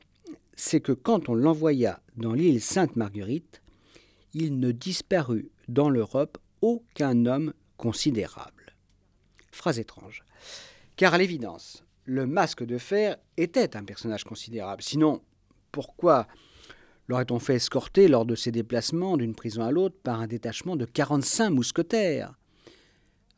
c'est 0.54 0.80
que 0.80 0.92
quand 0.92 1.28
on 1.28 1.34
l'envoya 1.34 2.00
dans 2.16 2.32
l'île 2.32 2.62
Sainte-Marguerite, 2.62 3.60
il 4.34 4.60
ne 4.60 4.70
disparut 4.70 5.50
dans 5.66 5.90
l'Europe 5.90 6.38
aucun 6.60 7.26
homme 7.26 7.52
considérable. 7.76 8.76
Phrase 9.50 9.80
étrange. 9.80 10.22
Car 10.94 11.12
à 11.12 11.18
l'évidence, 11.18 11.82
le 12.04 12.24
masque 12.24 12.64
de 12.64 12.78
fer 12.78 13.16
était 13.36 13.76
un 13.76 13.82
personnage 13.82 14.22
considérable. 14.22 14.82
Sinon, 14.82 15.20
pourquoi 15.72 16.28
l'aurait-on 17.08 17.40
fait 17.40 17.56
escorter 17.56 18.06
lors 18.06 18.26
de 18.26 18.36
ses 18.36 18.52
déplacements 18.52 19.16
d'une 19.16 19.34
prison 19.34 19.64
à 19.64 19.72
l'autre 19.72 19.96
par 20.04 20.20
un 20.20 20.28
détachement 20.28 20.76
de 20.76 20.84
45 20.84 21.50
mousquetaires? 21.50 22.38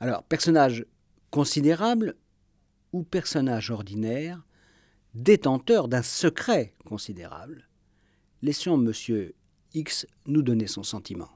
Alors, 0.01 0.23
personnage 0.23 0.85
considérable 1.31 2.15
ou 2.93 3.03
personnage 3.03 3.71
ordinaire, 3.71 4.43
détenteur 5.15 5.89
d'un 5.89 6.03
secret 6.03 6.75
considérable 6.85 7.69
Laissons 8.43 8.77
Monsieur 8.77 9.35
X 9.75 10.07
nous 10.27 10.43
donner 10.43 10.67
son 10.67 10.83
sentiment. 10.83 11.31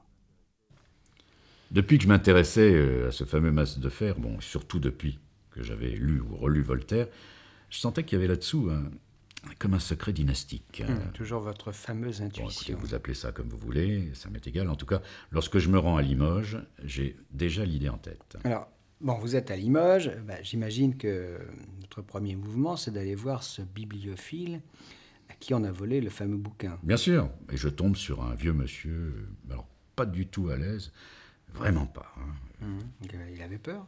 Depuis 1.71 1.97
que 1.97 2.03
je 2.03 2.09
m'intéressais 2.09 2.73
euh, 2.73 3.07
à 3.07 3.11
ce 3.11 3.23
fameux 3.23 3.51
masque 3.51 3.79
de 3.79 3.89
fer, 3.89 4.19
bon, 4.19 4.39
surtout 4.39 4.79
depuis 4.79 5.19
que 5.51 5.63
j'avais 5.63 5.91
lu 5.91 6.19
ou 6.21 6.35
relu 6.35 6.61
Voltaire, 6.61 7.07
je 7.69 7.77
sentais 7.77 8.03
qu'il 8.03 8.17
y 8.17 8.21
avait 8.21 8.27
là-dessous 8.27 8.69
un, 8.69 8.91
comme 9.57 9.73
un 9.73 9.79
secret 9.79 10.13
dynastique. 10.13 10.83
Hum, 10.87 11.11
toujours 11.13 11.41
votre 11.41 11.71
fameuse 11.71 12.19
Bon, 12.19 12.27
écoutez, 12.27 12.43
intuition. 12.43 12.77
vous 12.79 12.93
appelez 12.93 13.13
ça 13.15 13.31
comme 13.31 13.47
vous 13.49 13.57
voulez, 13.57 14.11
ça 14.13 14.29
m'est 14.29 14.45
égal. 14.45 14.69
En 14.69 14.75
tout 14.75 14.85
cas, 14.85 15.01
lorsque 15.31 15.59
je 15.59 15.69
me 15.69 15.79
rends 15.79 15.97
à 15.97 16.01
Limoges, 16.01 16.57
j'ai 16.83 17.17
déjà 17.31 17.65
l'idée 17.65 17.89
en 17.89 17.97
tête. 17.97 18.37
Alors, 18.43 18.69
bon, 19.01 19.15
vous 19.19 19.35
êtes 19.35 19.51
à 19.51 19.55
Limoges. 19.55 20.11
Ben, 20.25 20.37
J'imagine 20.43 20.97
que 20.97 21.39
votre 21.81 22.01
premier 22.01 22.35
mouvement, 22.35 22.75
c'est 22.77 22.91
d'aller 22.91 23.15
voir 23.15 23.43
ce 23.43 23.61
bibliophile 23.61 24.61
à 25.29 25.33
qui 25.35 25.53
on 25.53 25.63
a 25.63 25.71
volé 25.71 26.01
le 26.01 26.09
fameux 26.09 26.37
bouquin. 26.37 26.77
Bien 26.83 26.97
sûr, 26.97 27.29
et 27.51 27.57
je 27.57 27.69
tombe 27.69 27.95
sur 27.95 28.23
un 28.23 28.35
vieux 28.35 28.53
monsieur, 28.53 29.13
euh, 29.15 29.51
alors 29.51 29.67
pas 29.95 30.05
du 30.05 30.27
tout 30.27 30.49
à 30.49 30.57
l'aise, 30.57 30.91
vraiment 31.53 31.85
pas. 31.85 32.13
hein. 32.17 32.63
Euh, 32.63 33.07
Il 33.33 33.41
avait 33.41 33.57
peur? 33.57 33.85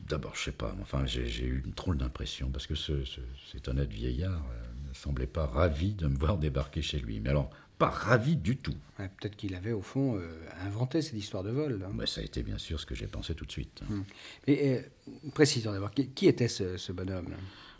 D'abord, 0.00 0.36
je 0.36 0.44
sais 0.44 0.52
pas, 0.52 0.74
enfin, 0.80 1.06
j'ai 1.06 1.26
j'ai 1.26 1.44
eu 1.44 1.62
une 1.64 1.72
drôle 1.72 1.98
d'impression, 1.98 2.50
parce 2.50 2.66
que 2.68 2.76
ce, 2.76 3.04
ce- 3.04 3.20
cet 3.50 3.66
honnête 3.66 3.90
vieillard 3.90 4.44
euh, 4.52 4.88
ne 4.88 4.94
semblait 4.94 5.26
pas 5.26 5.44
ravi 5.46 5.92
de 5.92 6.06
me 6.06 6.16
voir 6.16 6.38
débarquer 6.38 6.82
chez 6.82 7.00
lui. 7.00 7.18
Mais 7.20 7.30
alors, 7.30 7.50
pas 7.78 7.90
ravi 7.90 8.36
du 8.36 8.56
tout. 8.56 8.74
Ouais, 8.98 9.08
Peut-être 9.20 9.36
qu'il 9.36 9.54
avait, 9.54 9.72
au 9.72 9.82
fond, 9.82 10.16
euh, 10.16 10.28
inventé 10.66 11.00
cette 11.02 11.14
histoire 11.14 11.42
de 11.44 11.50
vol. 11.50 11.82
hein. 11.86 11.90
Mais 11.94 12.06
ça 12.06 12.20
a 12.20 12.24
été 12.24 12.42
bien 12.42 12.58
sûr 12.58 12.80
ce 12.80 12.86
que 12.86 12.94
j'ai 12.94 13.06
pensé 13.06 13.34
tout 13.34 13.44
de 13.44 13.52
suite. 13.52 13.82
Et 14.46 14.74
euh, 14.78 14.82
précisons 15.34 15.72
d'abord, 15.72 15.92
qui, 15.92 16.08
qui 16.10 16.26
était 16.26 16.48
ce, 16.48 16.76
ce 16.76 16.92
bonhomme? 16.92 17.34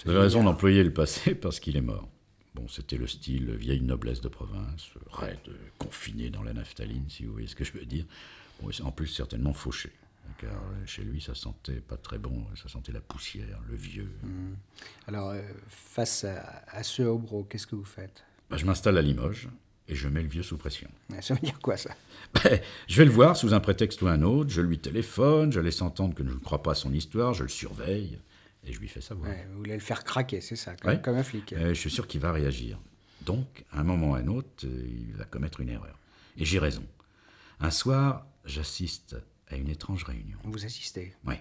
Vous 0.04 0.10
avez 0.10 0.20
raison 0.20 0.44
d'employer 0.44 0.84
le 0.84 0.92
passé 0.92 1.34
parce 1.34 1.58
qu'il 1.60 1.76
est 1.76 1.80
mort. 1.82 2.08
Bon, 2.54 2.66
c'était 2.68 2.96
le 2.96 3.06
style 3.06 3.50
vieille 3.56 3.80
noblesse 3.82 4.20
de 4.20 4.28
province, 4.28 4.90
raide, 5.10 5.38
confiné 5.78 6.30
dans 6.30 6.42
la 6.42 6.52
naphtaline, 6.52 7.04
si 7.08 7.24
vous 7.24 7.32
voyez 7.32 7.46
ce 7.48 7.54
que 7.56 7.64
je 7.64 7.72
veux 7.72 7.84
dire. 7.84 8.04
Bon, 8.60 8.70
en 8.84 8.90
plus, 8.90 9.06
certainement 9.08 9.52
fauché, 9.52 9.90
car 10.40 10.50
euh, 10.54 10.86
chez 10.86 11.02
lui, 11.02 11.20
ça 11.20 11.34
sentait 11.36 11.80
pas 11.80 11.96
très 11.96 12.18
bon, 12.18 12.44
ça 12.60 12.68
sentait 12.68 12.90
la 12.92 13.00
poussière, 13.00 13.60
le 13.68 13.76
vieux. 13.76 14.10
Alors, 15.06 15.30
euh, 15.30 15.42
face 15.68 16.24
à, 16.24 16.64
à 16.68 16.82
ce 16.82 17.02
hobro, 17.02 17.44
qu'est-ce 17.44 17.66
que 17.66 17.76
vous 17.76 17.84
faites? 17.84 18.24
Bah, 18.50 18.56
je 18.56 18.64
m'installe 18.66 18.96
à 18.98 19.02
Limoges 19.02 19.48
et 19.88 19.94
je 19.94 20.08
mets 20.08 20.22
le 20.22 20.28
vieux 20.28 20.42
sous 20.42 20.56
pression. 20.58 20.88
Ça 21.20 21.34
veut 21.34 21.40
dire 21.40 21.58
quoi, 21.60 21.76
ça? 21.76 21.90
Ben, 22.44 22.60
je 22.88 22.96
vais 22.98 23.04
le 23.06 23.10
voir 23.10 23.36
sous 23.36 23.54
un 23.54 23.60
prétexte 23.60 24.02
ou 24.02 24.08
un 24.08 24.22
autre, 24.22 24.50
je 24.50 24.60
lui 24.60 24.78
téléphone, 24.78 25.50
je 25.52 25.60
laisse 25.60 25.80
entendre 25.82 26.14
que 26.14 26.22
je 26.22 26.28
ne 26.28 26.38
crois 26.38 26.62
pas 26.62 26.72
à 26.72 26.74
son 26.74 26.92
histoire, 26.92 27.32
je 27.34 27.42
le 27.44 27.48
surveille 27.48 28.18
et 28.64 28.72
je 28.72 28.80
lui 28.80 28.88
fais 28.88 29.00
savoir. 29.00 29.30
Ouais, 29.30 29.46
Vous 29.50 29.58
voulez 29.58 29.74
le 29.74 29.80
faire 29.80 30.04
craquer, 30.04 30.40
c'est 30.42 30.56
ça, 30.56 30.74
comme, 30.76 30.90
Ouais. 30.92 31.00
comme 31.00 31.16
un 31.16 31.22
flic. 31.22 31.52
Euh, 31.54 31.68
je 31.70 31.80
suis 31.80 31.90
sûr 31.90 32.06
qu'il 32.06 32.20
va 32.20 32.32
réagir. 32.32 32.78
Donc, 33.24 33.64
à 33.72 33.80
un 33.80 33.84
moment 33.84 34.10
ou 34.10 34.14
à 34.14 34.18
un 34.18 34.26
autre, 34.28 34.64
euh, 34.66 34.86
il 35.08 35.14
va 35.14 35.24
commettre 35.24 35.60
une 35.60 35.70
erreur. 35.70 35.98
Et 36.36 36.44
j'ai 36.44 36.58
raison. 36.58 36.84
Un 37.60 37.70
soir, 37.70 38.26
j'assiste 38.44 39.16
à 39.48 39.56
une 39.56 39.68
étrange 39.68 40.04
réunion. 40.04 40.36
Vous 40.44 40.64
assistez? 40.64 41.14
Oui. 41.26 41.34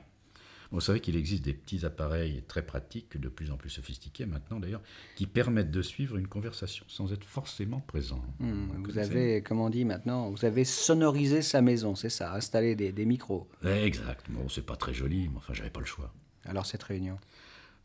Vous 0.71 0.81
savez 0.81 0.99
qu'il 0.99 1.15
existe 1.15 1.45
des 1.45 1.53
petits 1.53 1.85
appareils 1.85 2.43
très 2.47 2.65
pratiques, 2.65 3.17
de 3.17 3.29
plus 3.29 3.51
en 3.51 3.57
plus 3.57 3.69
sophistiqués 3.69 4.25
maintenant 4.25 4.59
d'ailleurs, 4.59 4.81
qui 5.15 5.25
permettent 5.25 5.71
de 5.71 5.81
suivre 5.81 6.17
une 6.17 6.27
conversation 6.27 6.85
sans 6.87 7.13
être 7.13 7.23
forcément 7.23 7.79
présent. 7.79 8.21
Hmm, 8.39 8.83
vous 8.83 8.97
avez, 8.97 9.41
comme 9.41 9.59
on 9.59 9.69
dit 9.69 9.85
maintenant, 9.85 10.29
vous 10.29 10.43
avez 10.45 10.65
sonorisé 10.65 11.41
sa 11.41 11.61
maison, 11.61 11.95
c'est 11.95 12.09
ça, 12.09 12.33
installé 12.33 12.75
des, 12.75 12.91
des 12.91 13.05
micros. 13.05 13.47
Exact. 13.63 14.25
Bon, 14.29 14.49
c'est 14.49 14.65
pas 14.65 14.75
très 14.75 14.93
joli, 14.93 15.29
mais 15.29 15.37
enfin, 15.37 15.53
j'avais 15.53 15.69
pas 15.69 15.79
le 15.79 15.85
choix. 15.85 16.13
Alors, 16.45 16.65
cette 16.65 16.83
réunion 16.83 17.17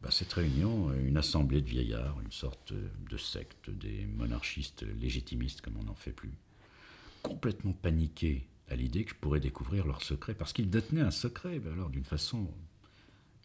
Bah, 0.03 0.11
cette 0.11 0.33
réunion, 0.33 0.93
une 0.95 1.17
assemblée 1.17 1.61
de 1.63 1.69
vieillards, 1.69 2.21
une 2.25 2.33
sorte 2.33 2.73
de 2.73 3.17
secte 3.17 3.71
des 3.71 4.07
monarchistes 4.07 4.85
légitimistes 5.01 5.61
comme 5.61 5.77
on 5.81 5.85
n'en 5.85 5.95
fait 5.95 6.13
plus, 6.13 6.33
complètement 7.23 7.73
paniqués 7.73 8.49
à 8.69 8.75
l'idée 8.75 9.05
que 9.05 9.11
je 9.11 9.17
pourrais 9.17 9.41
découvrir 9.41 9.87
leur 9.87 10.03
secret, 10.03 10.35
parce 10.35 10.53
qu'ils 10.53 10.71
détenaient 10.71 11.03
un 11.03 11.11
secret, 11.11 11.59
ben 11.59 11.73
alors 11.73 11.91
d'une 11.91 12.05
façon 12.05 12.49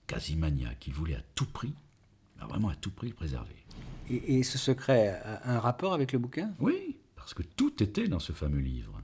quasi 0.08 0.36
maniaque. 0.36 0.88
Ils 0.88 0.93
voulaient 0.93 1.16
à 1.16 1.24
tout 1.36 1.45
prix, 1.45 1.74
ben 2.39 2.47
vraiment 2.47 2.70
à 2.70 2.76
tout 2.76 2.91
prix 2.91 3.10
le 3.10 3.16
préserver. 3.16 3.55
et, 4.10 4.39
et 4.39 4.43
ce 4.43 4.58
secret 4.58 5.20
a 5.24 5.53
un 5.55 5.60
rapport 5.60 5.93
avec 5.93 6.12
le 6.14 6.20
bouquin? 6.20 6.53
Oui, 6.60 6.97
parce 7.16 7.34
que 7.34 7.43
tout 7.43 7.84
était 7.84 8.08
dans 8.08 8.20
ce 8.20 8.32
fameux 8.32 8.60
livre. 8.60 9.01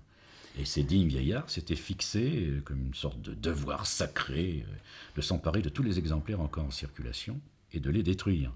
Et 0.58 0.66
ces 0.66 0.84
dignes 0.84 1.08
vieillards 1.08 1.50
s'étaient 1.50 1.76
fixés 1.76 2.46
euh, 2.48 2.62
comme 2.62 2.80
une 2.86 2.94
sorte 2.94 3.20
de 3.22 3.34
devoir 3.34 3.88
sacré 3.88 4.64
euh, 4.68 4.76
de 5.16 5.22
s'emparer 5.22 5.62
de 5.64 5.70
tous 5.70 5.82
les 5.82 5.98
exemplaires 5.98 6.42
encore 6.42 6.66
en 6.66 6.72
circulation 6.72 7.42
et 7.72 7.80
de 7.80 7.90
les 7.90 8.04
détruire. 8.04 8.54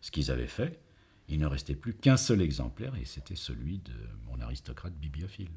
Ce 0.00 0.12
qu'ils 0.12 0.30
avaient 0.30 0.46
fait, 0.46 0.78
il 1.28 1.40
ne 1.40 1.46
restait 1.46 1.74
plus 1.74 1.92
qu'un 1.92 2.16
seul 2.16 2.40
exemplaire 2.40 2.94
et 2.94 3.04
c'était 3.04 3.34
celui 3.34 3.78
de 3.78 3.92
mon 4.28 4.40
aristocrate 4.40 4.94
bibliophile. 4.94 5.50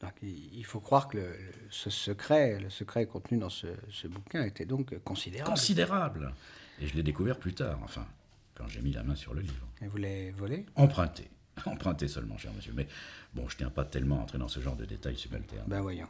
Donc, 0.00 0.12
il 0.22 0.64
faut 0.64 0.80
croire 0.80 1.08
que 1.08 1.16
le- 1.16 1.36
ce 1.70 1.88
secret, 1.90 2.60
le 2.60 2.68
secret 2.70 3.06
contenu 3.06 3.38
dans 3.38 3.48
ce, 3.48 3.66
ce 3.90 4.06
bouquin 4.06 4.44
était 4.44 4.66
donc 4.66 4.96
considérable. 5.04 5.50
Considérable 5.50 6.34
Et 6.80 6.86
je 6.86 6.94
l'ai 6.94 7.02
découvert 7.02 7.38
plus 7.38 7.54
tard, 7.54 7.78
enfin, 7.82 8.06
quand 8.54 8.68
j'ai 8.68 8.82
mis 8.82 8.92
la 8.92 9.02
main 9.02 9.14
sur 9.14 9.32
le 9.32 9.40
livre. 9.40 9.66
Et 9.80 9.86
vous 9.86 9.96
l'avez 9.96 10.30
volé? 10.32 10.66
Emprunté. 10.74 11.30
Emprunté 11.64 12.08
seulement, 12.08 12.36
cher 12.36 12.52
monsieur. 12.52 12.74
Mais 12.74 12.86
bon, 13.34 13.48
je 13.48 13.56
tiens 13.56 13.70
pas 13.70 13.84
tellement 13.86 14.18
à 14.20 14.22
entrer 14.24 14.36
dans 14.38 14.48
ce 14.48 14.60
genre 14.60 14.76
de 14.76 14.84
détails 14.84 15.16
subalternes. 15.16 15.64
Ben 15.66 15.80
voyons. 15.80 16.08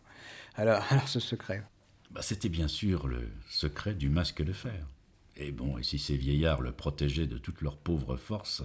Alors, 0.57 0.82
alors 0.91 1.09
ce 1.09 1.20
secret? 1.20 1.62
Bah, 2.11 2.22
C'était 2.22 2.49
bien 2.49 2.68
sûr 2.68 3.07
le 3.07 3.28
secret 3.49 3.95
du 3.95 4.09
masque 4.09 4.43
de 4.43 4.53
fer. 4.53 4.84
Et 5.37 5.53
bon, 5.53 5.78
et 5.78 5.82
si 5.84 5.99
ces 6.01 6.16
vieillards 6.16 6.61
le 6.62 6.72
protégeaient 6.72 7.26
de 7.28 7.39
toute 7.39 7.61
leur 7.61 7.76
pauvre 7.76 8.16
force, 8.16 8.62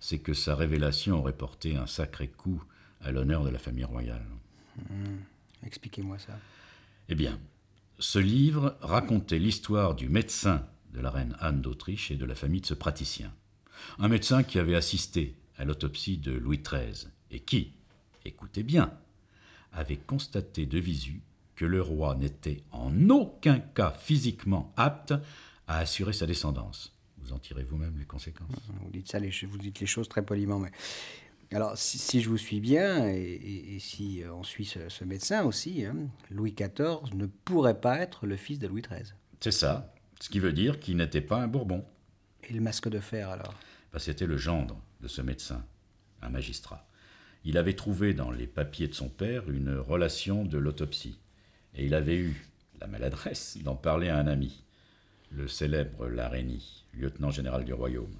c'est 0.00 0.20
que 0.20 0.32
sa 0.32 0.54
révélation 0.54 1.18
aurait 1.18 1.32
porté 1.36 1.76
un 1.76 1.86
sacré 1.86 2.28
coup 2.28 2.62
à 3.02 3.10
l'honneur 3.10 3.44
de 3.44 3.50
la 3.50 3.58
famille 3.58 3.84
royale. 3.84 4.24
Expliquez-moi 5.66 6.18
ça. 6.18 6.38
Eh 7.08 7.14
bien, 7.14 7.38
ce 7.98 8.18
livre 8.18 8.76
racontait 8.80 9.38
l'histoire 9.38 9.94
du 9.94 10.08
médecin 10.08 10.66
de 10.92 11.00
la 11.00 11.10
reine 11.10 11.36
Anne 11.40 11.60
d'Autriche 11.60 12.10
et 12.10 12.16
de 12.16 12.24
la 12.24 12.34
famille 12.34 12.60
de 12.60 12.66
ce 12.66 12.74
praticien. 12.74 13.32
Un 13.98 14.08
médecin 14.08 14.42
qui 14.42 14.58
avait 14.58 14.76
assisté 14.76 15.36
à 15.56 15.64
l'autopsie 15.64 16.18
de 16.18 16.32
Louis 16.32 16.62
XIII 16.62 17.08
et 17.30 17.40
qui, 17.40 17.72
écoutez 18.24 18.62
bien, 18.62 18.92
avait 19.72 19.96
constaté 19.96 20.66
de 20.66 20.78
visu 20.78 21.20
que 21.56 21.64
le 21.64 21.80
roi 21.82 22.14
n'était 22.14 22.62
en 22.72 23.10
aucun 23.10 23.58
cas 23.58 23.90
physiquement 23.92 24.72
apte 24.76 25.14
à 25.66 25.78
assurer 25.78 26.12
sa 26.12 26.26
descendance. 26.26 26.92
Vous 27.18 27.32
en 27.32 27.38
tirez 27.38 27.64
vous-même 27.64 27.96
les 27.98 28.04
conséquences. 28.04 28.50
Vous 28.82 28.90
dites 28.90 29.08
ça, 29.08 29.18
les, 29.18 29.30
vous 29.48 29.58
dites 29.58 29.80
les 29.80 29.86
choses 29.86 30.08
très 30.08 30.24
poliment, 30.24 30.58
mais 30.58 30.70
alors 31.54 31.76
si, 31.78 31.98
si 31.98 32.20
je 32.20 32.28
vous 32.28 32.36
suis 32.38 32.60
bien 32.60 33.08
et, 33.08 33.20
et- 33.20 33.76
et 33.76 33.78
si 33.78 34.22
euh, 34.22 34.32
on 34.34 34.42
suit 34.42 34.64
ce, 34.64 34.88
ce 34.88 35.04
médecin 35.04 35.44
aussi, 35.44 35.84
hein, 35.84 35.96
Louis 36.30 36.52
XIV 36.52 37.14
ne 37.14 37.26
pourrait 37.26 37.80
pas 37.80 37.98
être 37.98 38.26
le 38.26 38.36
fils 38.36 38.58
de 38.58 38.66
Louis 38.66 38.82
XIII. 38.82 39.12
C'est 39.40 39.50
ça, 39.52 39.92
ce 40.20 40.28
qui 40.28 40.40
veut 40.40 40.52
dire 40.52 40.80
qu'il 40.80 40.96
n'était 40.96 41.20
pas 41.20 41.38
un 41.40 41.48
Bourbon. 41.48 41.84
Et 42.48 42.52
le 42.52 42.60
masque 42.60 42.88
de 42.88 43.00
fer 43.00 43.30
alors? 43.30 43.54
Bah, 43.92 43.98
C'était 43.98 44.26
le 44.26 44.36
gendre 44.36 44.80
de 45.00 45.08
ce 45.08 45.22
médecin, 45.22 45.64
un 46.22 46.28
magistrat. 46.30 46.86
Il 47.44 47.58
avait 47.58 47.74
trouvé 47.76 48.14
dans 48.14 48.30
les 48.30 48.46
papiers 48.46 48.88
de 48.88 48.94
son 48.94 49.08
père 49.08 49.50
une 49.50 49.76
relation 49.76 50.44
de 50.44 50.56
l'autopsie. 50.58 51.18
Et 51.74 51.84
il 51.84 51.94
avait 51.94 52.16
eu 52.16 52.46
la 52.80 52.86
maladresse 52.86 53.58
d'en 53.62 53.76
parler 53.76 54.08
à 54.08 54.16
un 54.18 54.26
ami, 54.26 54.64
le 55.30 55.46
célèbre 55.48 56.08
Larénie, 56.08 56.84
lieutenant 56.94 57.30
général 57.30 57.64
du 57.64 57.72
royaume. 57.74 58.14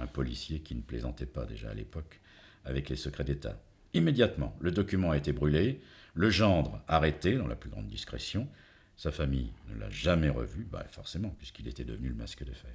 Un 0.00 0.06
policier 0.06 0.60
qui 0.60 0.74
ne 0.74 0.80
plaisantait 0.82 1.26
pas 1.26 1.44
déjà 1.44 1.70
à 1.70 1.74
l'époque 1.74 2.20
avec 2.64 2.88
les 2.88 2.96
secrets 2.96 3.24
d'État. 3.24 3.58
Immédiatement, 3.94 4.56
le 4.60 4.70
document 4.70 5.10
a 5.10 5.16
été 5.16 5.32
brûlé, 5.32 5.80
le 6.14 6.30
gendre 6.30 6.82
arrêté 6.88 7.36
dans 7.36 7.46
la 7.46 7.56
plus 7.56 7.70
grande 7.70 7.88
discrétion. 7.88 8.48
Sa 8.96 9.10
famille 9.10 9.52
ne 9.68 9.80
l'a 9.80 9.90
jamais 9.90 10.28
revu, 10.28 10.66
bah, 10.70 10.84
forcément, 10.90 11.34
puisqu'il 11.38 11.68
était 11.68 11.84
devenu 11.84 12.08
le 12.08 12.14
masque 12.14 12.44
de 12.44 12.52
fer. 12.52 12.70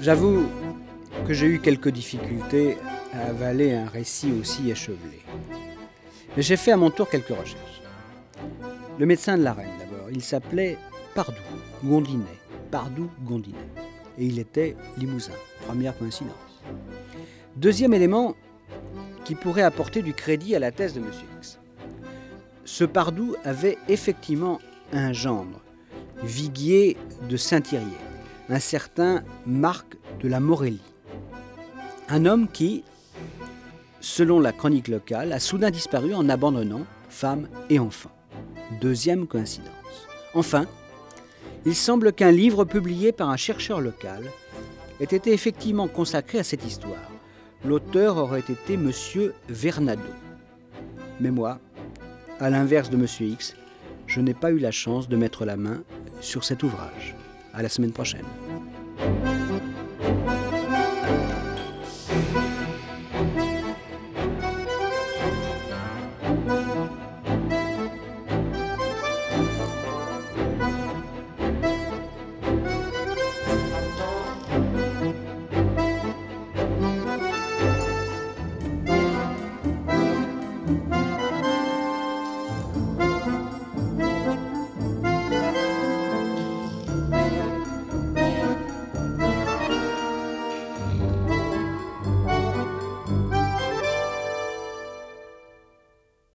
J'avoue 0.00 0.50
que 1.26 1.32
j'ai 1.32 1.46
eu 1.46 1.60
quelques 1.60 1.90
difficultés 1.90 2.76
à 3.12 3.28
avaler 3.28 3.72
un 3.72 3.86
récit 3.86 4.32
aussi 4.32 4.68
échevelé. 4.68 5.22
Mais 6.36 6.42
j'ai 6.42 6.56
fait 6.56 6.72
à 6.72 6.76
mon 6.76 6.90
tour 6.90 7.08
quelques 7.08 7.28
recherches. 7.28 7.82
Le 8.98 9.06
médecin 9.06 9.36
de 9.36 9.42
la 9.42 9.52
reine, 9.52 9.70
d'abord, 9.78 10.10
il 10.10 10.22
s'appelait 10.22 10.78
Pardou, 11.14 11.36
Gondinet. 11.84 12.24
Pardou 12.70 13.10
Gondinet. 13.24 13.56
Et 14.18 14.26
il 14.26 14.38
était 14.38 14.76
limousin. 14.96 15.32
Première 15.66 15.96
coïncidence. 15.96 16.34
Deuxième 17.56 17.94
élément 17.94 18.34
qui 19.24 19.34
pourrait 19.34 19.62
apporter 19.62 20.02
du 20.02 20.14
crédit 20.14 20.56
à 20.56 20.58
la 20.58 20.72
thèse 20.72 20.94
de 20.94 21.00
M. 21.00 21.10
X. 21.38 21.58
Ce 22.64 22.84
Pardou 22.84 23.36
avait 23.44 23.78
effectivement 23.88 24.58
un 24.92 25.12
gendre, 25.12 25.60
Viguier 26.22 26.96
de 27.28 27.36
Saint-Thirier 27.36 27.98
un 28.52 28.58
certain 28.58 29.22
Marc 29.46 29.96
de 30.20 30.28
la 30.28 30.38
Morellie. 30.38 30.92
Un 32.08 32.26
homme 32.26 32.48
qui, 32.48 32.84
selon 34.02 34.40
la 34.40 34.52
chronique 34.52 34.88
locale, 34.88 35.32
a 35.32 35.40
soudain 35.40 35.70
disparu 35.70 36.12
en 36.12 36.28
abandonnant 36.28 36.84
femme 37.08 37.48
et 37.70 37.78
enfants. 37.78 38.12
Deuxième 38.80 39.26
coïncidence. 39.26 39.70
Enfin, 40.34 40.66
il 41.64 41.74
semble 41.74 42.12
qu'un 42.12 42.32
livre 42.32 42.64
publié 42.64 43.12
par 43.12 43.30
un 43.30 43.36
chercheur 43.36 43.80
local 43.80 44.24
ait 45.00 45.04
été 45.04 45.32
effectivement 45.32 45.88
consacré 45.88 46.38
à 46.38 46.44
cette 46.44 46.66
histoire. 46.66 47.10
L'auteur 47.64 48.16
aurait 48.16 48.40
été 48.40 48.74
M. 48.74 48.90
Vernado. 49.48 50.02
Mais 51.20 51.30
moi, 51.30 51.60
à 52.40 52.50
l'inverse 52.50 52.90
de 52.90 52.96
M. 52.96 53.06
X, 53.20 53.54
je 54.08 54.20
n'ai 54.20 54.34
pas 54.34 54.50
eu 54.50 54.58
la 54.58 54.72
chance 54.72 55.08
de 55.08 55.16
mettre 55.16 55.44
la 55.44 55.56
main 55.56 55.82
sur 56.20 56.42
cet 56.42 56.64
ouvrage. 56.64 57.14
À 57.54 57.62
la 57.62 57.68
semaine 57.68 57.92
prochaine. 57.92 58.26